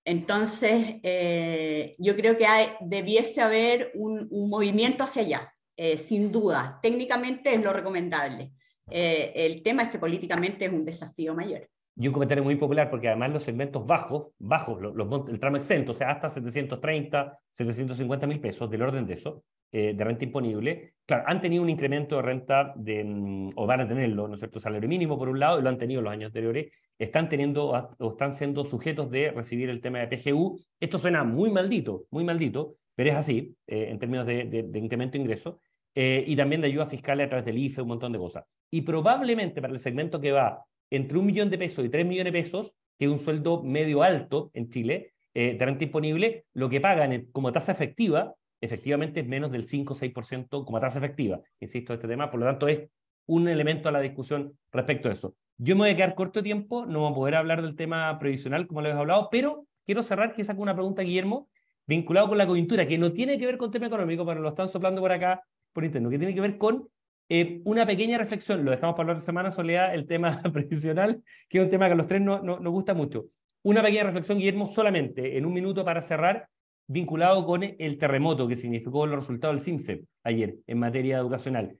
Entonces, 0.04 1.00
eh, 1.02 1.96
yo 1.98 2.14
creo 2.14 2.38
que 2.38 2.46
debiese 2.80 3.40
haber 3.40 3.90
un, 3.94 4.28
movimiento 4.48 5.02
hacia 5.02 5.22
allá, 5.22 5.52
eh, 5.76 5.98
sin 5.98 6.30
duda. 6.30 6.78
Técnicamente 6.80 7.52
es 7.52 7.60
lo 7.60 7.72
recomendable. 7.72 8.52
Eh, 8.88 9.32
el 9.34 9.64
tema 9.64 9.82
es 9.82 9.90
que 9.90 9.98
políticamente 9.98 10.64
es 10.64 10.72
un 10.72 10.84
desafío 10.84 11.34
mayor. 11.34 11.68
Y 11.96 12.06
un 12.06 12.12
comentario 12.12 12.44
muy 12.44 12.54
popular, 12.54 12.88
porque 12.88 13.08
además 13.08 13.32
los 13.32 13.42
segmentos 13.42 13.84
bajos, 13.84 14.28
bajos 14.38 14.80
los, 14.80 15.28
el 15.28 15.40
tramo 15.40 15.56
exento, 15.56 15.90
o 15.90 15.94
sea, 15.94 16.12
hasta 16.12 16.28
730, 16.28 17.38
750 17.50 18.26
mil 18.28 18.40
pesos, 18.40 18.70
del 18.70 18.82
orden 18.82 19.06
de 19.06 19.14
eso, 19.14 19.44
de 19.72 20.04
renta 20.04 20.26
imponible, 20.26 20.92
claro, 21.06 21.24
han 21.26 21.40
tenido 21.40 21.62
un 21.62 21.70
incremento 21.70 22.16
de 22.16 22.22
renta, 22.22 22.74
de, 22.76 23.02
mm, 23.02 23.52
o 23.56 23.66
van 23.66 23.80
a 23.80 23.88
tenerlo, 23.88 24.28
¿no 24.28 24.34
es 24.34 24.40
cierto?, 24.40 24.60
salario 24.60 24.86
mínimo 24.86 25.18
por 25.18 25.30
un 25.30 25.40
lado, 25.40 25.58
y 25.58 25.62
lo 25.62 25.70
han 25.70 25.78
tenido 25.78 26.02
los 26.02 26.12
años 26.12 26.26
anteriores, 26.26 26.70
están 26.98 27.28
teniendo 27.28 27.68
o 27.98 28.10
están 28.10 28.32
siendo 28.32 28.64
sujetos 28.64 29.10
de 29.10 29.30
recibir 29.30 29.70
el 29.70 29.80
tema 29.80 29.98
de 30.00 30.08
PGU. 30.08 30.60
Esto 30.78 30.98
suena 30.98 31.24
muy 31.24 31.50
maldito, 31.50 32.04
muy 32.10 32.22
maldito, 32.22 32.76
pero 32.94 33.10
es 33.10 33.16
así 33.16 33.56
eh, 33.66 33.88
en 33.90 33.98
términos 33.98 34.26
de, 34.26 34.70
incremento 34.74 35.12
de 35.12 35.18
ingresos 35.18 35.56
eh, 35.94 36.24
y 36.26 36.36
también 36.36 36.60
de 36.60 36.68
ayuda 36.68 36.86
fiscal 36.86 37.20
a 37.20 37.28
través 37.28 37.44
del 37.44 37.58
IFE, 37.58 37.82
un 37.82 37.88
montón 37.88 38.12
de 38.12 38.18
cosas. 38.18 38.44
Y 38.70 38.82
probablemente 38.82 39.60
para 39.60 39.72
el 39.72 39.78
segmento 39.78 40.20
que 40.20 40.32
va 40.32 40.64
entre 40.90 41.18
un 41.18 41.26
millón 41.26 41.50
de 41.50 41.58
pesos 41.58 41.84
y 41.84 41.88
tres 41.88 42.06
millones 42.06 42.32
de 42.32 42.42
pesos, 42.42 42.74
que 42.98 43.06
es 43.06 43.10
un 43.10 43.18
sueldo 43.18 43.62
medio 43.62 44.02
alto 44.02 44.50
en 44.54 44.68
Chile, 44.68 45.12
eh, 45.34 45.56
de 45.58 45.64
renta 45.64 45.84
imponible, 45.84 46.44
lo 46.52 46.68
que 46.68 46.80
pagan 46.80 47.26
como 47.32 47.52
tasa 47.52 47.72
efectiva, 47.72 48.34
efectivamente 48.62 49.20
es 49.20 49.26
menos 49.26 49.52
del 49.52 49.64
5 49.64 49.92
o 49.92 49.96
6% 49.96 50.64
como 50.64 50.80
tasa 50.80 50.98
efectiva. 50.98 51.40
Insisto, 51.60 51.92
este 51.92 52.08
tema, 52.08 52.30
por 52.30 52.40
lo 52.40 52.46
tanto, 52.46 52.68
es 52.68 52.88
un 53.26 53.48
elemento 53.48 53.88
a 53.88 53.92
la 53.92 54.00
discusión 54.00 54.56
respecto 54.72 55.08
a 55.08 55.12
eso. 55.12 55.34
Yo 55.58 55.74
me 55.74 55.82
voy 55.82 55.90
a 55.90 55.96
quedar 55.96 56.14
corto 56.14 56.40
de 56.40 56.44
tiempo, 56.44 56.86
no 56.86 57.00
voy 57.00 57.12
a 57.12 57.14
poder 57.14 57.34
hablar 57.34 57.60
del 57.60 57.76
tema 57.76 58.18
previsional 58.18 58.66
como 58.66 58.80
lo 58.80 58.88
he 58.88 58.92
hablado, 58.92 59.28
pero 59.30 59.66
quiero 59.84 60.02
cerrar 60.02 60.32
quizás 60.32 60.54
con 60.54 60.62
una 60.62 60.74
pregunta, 60.74 61.02
Guillermo, 61.02 61.48
vinculado 61.86 62.28
con 62.28 62.38
la 62.38 62.46
coyuntura, 62.46 62.86
que 62.86 62.98
no 62.98 63.12
tiene 63.12 63.38
que 63.38 63.46
ver 63.46 63.58
con 63.58 63.70
tema 63.70 63.86
económico, 63.86 64.24
pero 64.24 64.40
lo 64.40 64.48
están 64.48 64.68
soplando 64.68 65.00
por 65.00 65.12
acá, 65.12 65.42
por 65.72 65.84
interno, 65.84 66.08
que 66.08 66.18
tiene 66.18 66.34
que 66.34 66.40
ver 66.40 66.56
con 66.56 66.88
eh, 67.28 67.60
una 67.64 67.86
pequeña 67.86 68.18
reflexión, 68.18 68.64
lo 68.64 68.70
dejamos 68.70 68.94
para 68.94 69.04
hablar 69.04 69.16
de 69.16 69.24
semana, 69.24 69.50
Soledad, 69.50 69.94
el 69.94 70.06
tema 70.06 70.40
previsional, 70.52 71.22
que 71.48 71.58
es 71.58 71.64
un 71.64 71.70
tema 71.70 71.86
que 71.86 71.92
a 71.92 71.96
los 71.96 72.06
tres 72.06 72.20
no, 72.20 72.40
no, 72.40 72.60
nos 72.60 72.72
gusta 72.72 72.94
mucho. 72.94 73.26
Una 73.62 73.82
pequeña 73.82 74.04
reflexión, 74.04 74.38
Guillermo, 74.38 74.68
solamente 74.68 75.36
en 75.36 75.46
un 75.46 75.52
minuto 75.52 75.84
para 75.84 76.02
cerrar, 76.02 76.48
vinculado 76.86 77.44
con 77.46 77.62
el 77.62 77.98
terremoto 77.98 78.48
que 78.48 78.56
significó 78.56 79.06
los 79.06 79.20
resultados 79.20 79.56
del 79.56 79.64
CIMSE 79.64 80.04
ayer 80.24 80.56
en 80.66 80.78
materia 80.78 81.18
educacional 81.18 81.78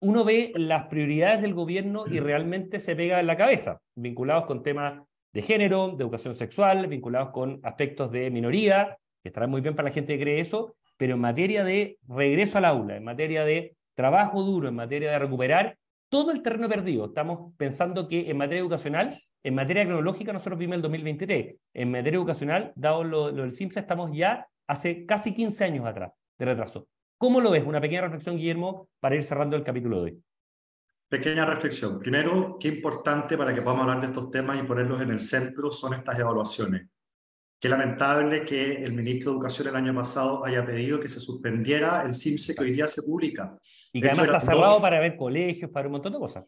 uno 0.00 0.24
ve 0.24 0.52
las 0.54 0.86
prioridades 0.86 1.42
del 1.42 1.54
gobierno 1.54 2.04
y 2.06 2.20
realmente 2.20 2.78
se 2.78 2.94
pega 2.94 3.20
en 3.20 3.26
la 3.26 3.36
cabeza, 3.36 3.80
vinculados 3.96 4.46
con 4.46 4.62
temas 4.62 5.02
de 5.32 5.42
género, 5.42 5.88
de 5.96 6.04
educación 6.04 6.34
sexual, 6.34 6.86
vinculados 6.86 7.30
con 7.30 7.60
aspectos 7.64 8.10
de 8.12 8.30
minoría, 8.30 8.96
que 9.22 9.28
estará 9.28 9.46
muy 9.46 9.60
bien 9.60 9.74
para 9.74 9.88
la 9.88 9.94
gente 9.94 10.16
que 10.16 10.22
cree 10.22 10.40
eso, 10.40 10.76
pero 10.96 11.14
en 11.14 11.20
materia 11.20 11.64
de 11.64 11.98
regreso 12.06 12.58
al 12.58 12.64
aula, 12.64 12.96
en 12.96 13.04
materia 13.04 13.44
de 13.44 13.76
trabajo 13.94 14.42
duro, 14.42 14.68
en 14.68 14.76
materia 14.76 15.10
de 15.10 15.18
recuperar 15.18 15.76
todo 16.08 16.30
el 16.30 16.42
terreno 16.42 16.68
perdido. 16.68 17.06
Estamos 17.06 17.52
pensando 17.56 18.08
que 18.08 18.30
en 18.30 18.36
materia 18.36 18.60
educacional, 18.60 19.20
en 19.42 19.54
materia 19.54 19.84
cronológica, 19.84 20.32
nosotros 20.32 20.58
vimos 20.58 20.76
el 20.76 20.82
2023. 20.82 21.56
En 21.74 21.90
materia 21.90 22.16
educacional, 22.16 22.72
dado 22.74 23.04
lo, 23.04 23.30
lo 23.30 23.42
del 23.42 23.52
CIMSA, 23.52 23.80
estamos 23.80 24.12
ya 24.12 24.48
hace 24.66 25.06
casi 25.06 25.34
15 25.34 25.64
años 25.64 25.86
atrás 25.86 26.12
de 26.38 26.44
retraso. 26.44 26.88
¿Cómo 27.16 27.40
lo 27.40 27.50
ves? 27.50 27.64
Una 27.64 27.80
pequeña 27.80 28.02
reflexión, 28.02 28.36
Guillermo, 28.36 28.88
para 29.00 29.16
ir 29.16 29.24
cerrando 29.24 29.56
el 29.56 29.64
capítulo 29.64 29.96
de 29.96 30.02
hoy. 30.02 30.22
Pequeña 31.08 31.46
reflexión. 31.46 31.98
Primero, 31.98 32.58
qué 32.60 32.68
importante 32.68 33.36
para 33.38 33.54
que 33.54 33.62
podamos 33.62 33.82
hablar 33.82 34.00
de 34.00 34.08
estos 34.08 34.30
temas 34.30 34.60
y 34.60 34.62
ponerlos 34.64 35.00
en 35.00 35.10
el 35.10 35.18
centro 35.18 35.70
son 35.70 35.94
estas 35.94 36.18
evaluaciones. 36.18 36.86
Qué 37.58 37.68
lamentable 37.68 38.44
que 38.44 38.74
el 38.74 38.92
ministro 38.92 39.32
de 39.32 39.36
Educación 39.36 39.68
el 39.68 39.74
año 39.74 39.92
pasado 39.92 40.44
haya 40.44 40.64
pedido 40.64 41.00
que 41.00 41.08
se 41.08 41.18
suspendiera 41.18 42.02
el 42.02 42.14
CIMSE 42.14 42.54
que 42.54 42.62
hoy 42.62 42.72
día 42.72 42.86
se 42.86 43.02
publica. 43.02 43.56
Y 43.92 44.00
que 44.00 44.10
además 44.10 44.26
está 44.26 44.40
cerrado 44.40 44.80
para 44.80 45.00
ver 45.00 45.16
colegios, 45.16 45.70
para 45.70 45.88
un 45.88 45.92
montón 45.92 46.12
de 46.12 46.18
cosas. 46.18 46.44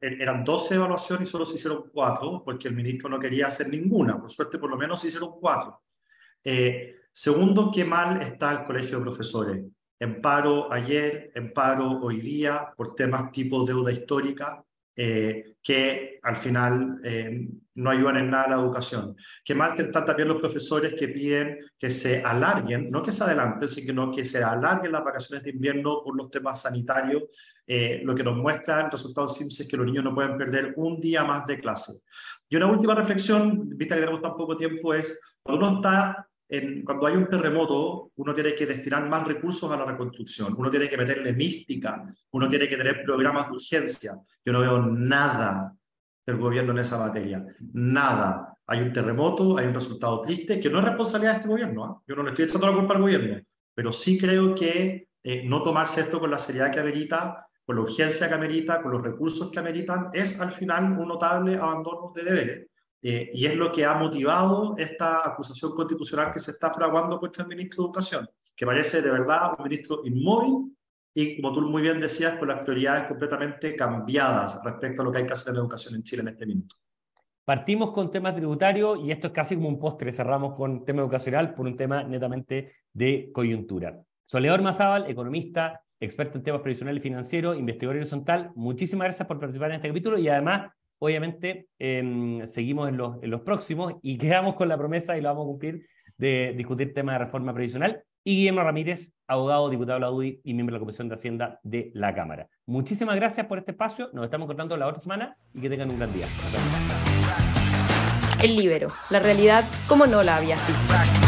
Er, 0.00 0.20
eran 0.20 0.44
12 0.44 0.74
evaluaciones 0.74 1.28
y 1.28 1.32
solo 1.32 1.44
se 1.44 1.56
hicieron 1.56 1.90
cuatro, 1.92 2.42
porque 2.44 2.68
el 2.68 2.74
ministro 2.74 3.08
no 3.08 3.18
quería 3.18 3.46
hacer 3.46 3.68
ninguna. 3.68 4.20
Por 4.20 4.30
suerte, 4.30 4.58
por 4.58 4.70
lo 4.70 4.76
menos 4.76 5.00
se 5.00 5.08
hicieron 5.08 5.38
cuatro. 5.40 5.82
Eh, 6.44 6.96
segundo, 7.12 7.70
qué 7.72 7.84
mal 7.84 8.20
está 8.22 8.52
el 8.52 8.64
colegio 8.64 8.98
de 8.98 9.04
profesores 9.04 9.64
en 10.00 10.20
paro 10.20 10.72
ayer, 10.72 11.32
en 11.34 11.52
paro 11.52 12.00
hoy 12.00 12.20
día, 12.20 12.72
por 12.76 12.94
temas 12.94 13.32
tipo 13.32 13.64
deuda 13.64 13.90
histórica, 13.90 14.62
eh, 14.94 15.56
que 15.62 16.18
al 16.22 16.36
final 16.36 17.00
eh, 17.04 17.48
no 17.74 17.90
ayudan 17.90 18.16
en 18.18 18.30
nada 18.30 18.44
a 18.44 18.50
la 18.50 18.56
educación. 18.56 19.16
Que 19.44 19.54
mal 19.54 19.78
están 19.78 20.06
también 20.06 20.28
los 20.28 20.38
profesores 20.38 20.94
que 20.94 21.08
piden 21.08 21.58
que 21.76 21.90
se 21.90 22.22
alarguen, 22.22 22.90
no 22.90 23.02
que 23.02 23.12
se 23.12 23.24
adelanten, 23.24 23.68
sino 23.68 24.12
que 24.12 24.24
se 24.24 24.42
alarguen 24.42 24.92
las 24.92 25.04
vacaciones 25.04 25.44
de 25.44 25.50
invierno 25.50 26.02
por 26.04 26.16
los 26.16 26.30
temas 26.30 26.62
sanitarios. 26.62 27.24
Eh, 27.70 28.00
lo 28.02 28.14
que 28.14 28.24
nos 28.24 28.34
muestra 28.34 28.80
el 28.80 28.90
resultado 28.90 29.28
SIMS 29.28 29.60
es 29.60 29.68
que 29.68 29.76
los 29.76 29.84
niños 29.84 30.02
no 30.02 30.14
pueden 30.14 30.38
perder 30.38 30.72
un 30.76 30.98
día 30.98 31.22
más 31.22 31.44
de 31.46 31.60
clase. 31.60 32.00
Y 32.48 32.56
una 32.56 32.66
última 32.66 32.94
reflexión, 32.94 33.68
vista 33.76 33.94
que 33.94 34.00
tenemos 34.00 34.22
tan 34.22 34.34
poco 34.34 34.56
tiempo, 34.56 34.94
es 34.94 35.20
cuando 35.42 35.66
uno 35.66 35.76
está 35.76 36.28
cuando 36.84 37.06
hay 37.06 37.14
un 37.14 37.28
terremoto, 37.28 38.12
uno 38.16 38.32
tiene 38.32 38.54
que 38.54 38.64
destinar 38.64 39.06
más 39.06 39.26
recursos 39.26 39.70
a 39.70 39.76
la 39.76 39.84
reconstrucción, 39.84 40.54
uno 40.56 40.70
tiene 40.70 40.88
que 40.88 40.96
meterle 40.96 41.34
mística, 41.34 42.06
uno 42.30 42.48
tiene 42.48 42.66
que 42.66 42.76
tener 42.76 43.02
programas 43.04 43.48
de 43.48 43.56
urgencia. 43.56 44.18
Yo 44.42 44.52
no 44.54 44.60
veo 44.60 44.80
nada 44.86 45.74
del 46.26 46.38
gobierno 46.38 46.72
en 46.72 46.78
esa 46.78 46.98
materia, 46.98 47.44
nada. 47.74 48.54
Hay 48.66 48.80
un 48.80 48.92
terremoto, 48.92 49.58
hay 49.58 49.66
un 49.66 49.74
resultado 49.74 50.22
triste, 50.22 50.58
que 50.58 50.70
no 50.70 50.78
es 50.78 50.86
responsabilidad 50.86 51.32
de 51.32 51.36
este 51.38 51.48
gobierno. 51.48 51.84
¿ah? 51.84 52.02
Yo 52.06 52.16
no 52.16 52.22
le 52.22 52.30
estoy 52.30 52.46
echando 52.46 52.66
la 52.66 52.76
culpa 52.76 52.94
al 52.94 53.02
gobierno, 53.02 53.42
pero 53.74 53.92
sí 53.92 54.18
creo 54.18 54.54
que 54.54 55.08
eh, 55.22 55.42
no 55.44 55.62
tomarse 55.62 56.00
esto 56.00 56.18
con 56.18 56.30
la 56.30 56.38
seriedad 56.38 56.70
que 56.70 56.80
amerita, 56.80 57.47
con 57.68 57.76
la 57.76 57.82
urgencia 57.82 58.26
que 58.28 58.34
amerita, 58.34 58.80
con 58.80 58.92
los 58.92 59.02
recursos 59.02 59.50
que 59.50 59.58
ameritan, 59.58 60.08
es 60.14 60.40
al 60.40 60.52
final 60.52 60.98
un 60.98 61.06
notable 61.06 61.54
abandono 61.54 62.10
de 62.14 62.24
deberes. 62.24 62.66
Eh, 63.02 63.30
y 63.34 63.44
es 63.44 63.54
lo 63.56 63.70
que 63.70 63.84
ha 63.84 63.92
motivado 63.92 64.74
esta 64.78 65.28
acusación 65.28 65.72
constitucional 65.72 66.32
que 66.32 66.40
se 66.40 66.52
está 66.52 66.72
fraguando 66.72 67.20
contra 67.20 67.42
el 67.42 67.50
ministro 67.50 67.82
de 67.82 67.88
Educación, 67.88 68.30
que 68.56 68.64
parece 68.64 69.02
de 69.02 69.10
verdad 69.10 69.50
un 69.58 69.64
ministro 69.64 70.00
inmóvil 70.02 70.74
y, 71.12 71.42
como 71.42 71.54
tú 71.54 71.60
muy 71.60 71.82
bien 71.82 72.00
decías, 72.00 72.38
con 72.38 72.48
las 72.48 72.60
prioridades 72.60 73.04
completamente 73.04 73.76
cambiadas 73.76 74.62
respecto 74.64 75.02
a 75.02 75.04
lo 75.04 75.12
que 75.12 75.18
hay 75.18 75.26
que 75.26 75.34
hacer 75.34 75.52
en 75.52 75.60
educación 75.60 75.96
en 75.96 76.02
Chile 76.04 76.22
en 76.22 76.28
este 76.28 76.46
minuto. 76.46 76.74
Partimos 77.44 77.90
con 77.90 78.10
temas 78.10 78.34
tributarios 78.34 78.98
y 79.04 79.10
esto 79.10 79.26
es 79.26 79.32
casi 79.34 79.56
como 79.56 79.68
un 79.68 79.78
postre, 79.78 80.10
cerramos 80.10 80.56
con 80.56 80.86
tema 80.86 81.02
educacional 81.02 81.54
por 81.54 81.66
un 81.66 81.76
tema 81.76 82.02
netamente 82.02 82.76
de 82.94 83.30
coyuntura. 83.30 84.02
Soledad 84.30 84.60
Mazábal, 84.60 85.10
economista, 85.10 85.80
experto 85.98 86.36
en 86.36 86.44
temas 86.44 86.60
previsionales 86.60 87.00
y 87.00 87.02
financieros, 87.02 87.58
investigador 87.58 87.96
horizontal, 87.96 88.50
muchísimas 88.54 89.06
gracias 89.06 89.26
por 89.26 89.40
participar 89.40 89.70
en 89.70 89.76
este 89.76 89.88
capítulo 89.88 90.18
y 90.18 90.28
además 90.28 90.70
obviamente 90.98 91.68
em, 91.78 92.46
seguimos 92.46 92.90
en 92.90 92.98
los, 92.98 93.40
próximos 93.40 93.94
y 94.02 94.18
quedamos 94.18 94.54
con 94.54 94.68
la 94.68 94.76
promesa, 94.76 95.16
y 95.16 95.22
lo 95.22 95.30
vamos 95.30 95.44
a 95.44 95.46
cumplir, 95.46 95.86
de 96.18 96.52
discutir 96.54 96.92
temas 96.92 97.14
de 97.14 97.24
reforma 97.24 97.54
previsional. 97.54 98.02
Y 98.22 98.36
Guillermo 98.36 98.62
Ramírez, 98.64 99.14
abogado, 99.26 99.70
diputado 99.70 99.94
de 99.94 100.00
la 100.00 100.10
UDI 100.10 100.42
y 100.44 100.52
miembro 100.52 100.74
de 100.74 100.78
la 100.78 100.80
Comisión 100.80 101.08
de 101.08 101.14
Hacienda 101.14 101.58
de 101.62 101.90
la 101.94 102.14
Cámara. 102.14 102.48
Muchísimas 102.66 103.16
gracias 103.16 103.46
por 103.46 103.56
este 103.56 103.70
espacio. 103.70 104.10
Nos 104.12 104.26
estamos 104.26 104.46
cortando 104.46 104.76
la 104.76 104.88
otra 104.88 105.00
semana 105.00 105.38
y 105.54 105.62
que 105.62 105.70
tengan 105.70 105.90
un 105.90 105.96
gran 105.96 106.12
día. 106.12 106.26
El 108.42 108.56
Libero, 108.56 108.88
la 109.08 109.20
realidad 109.20 109.64
como 109.88 110.06
no 110.06 110.22
la 110.22 110.36
había 110.36 110.56
visto. 110.56 111.27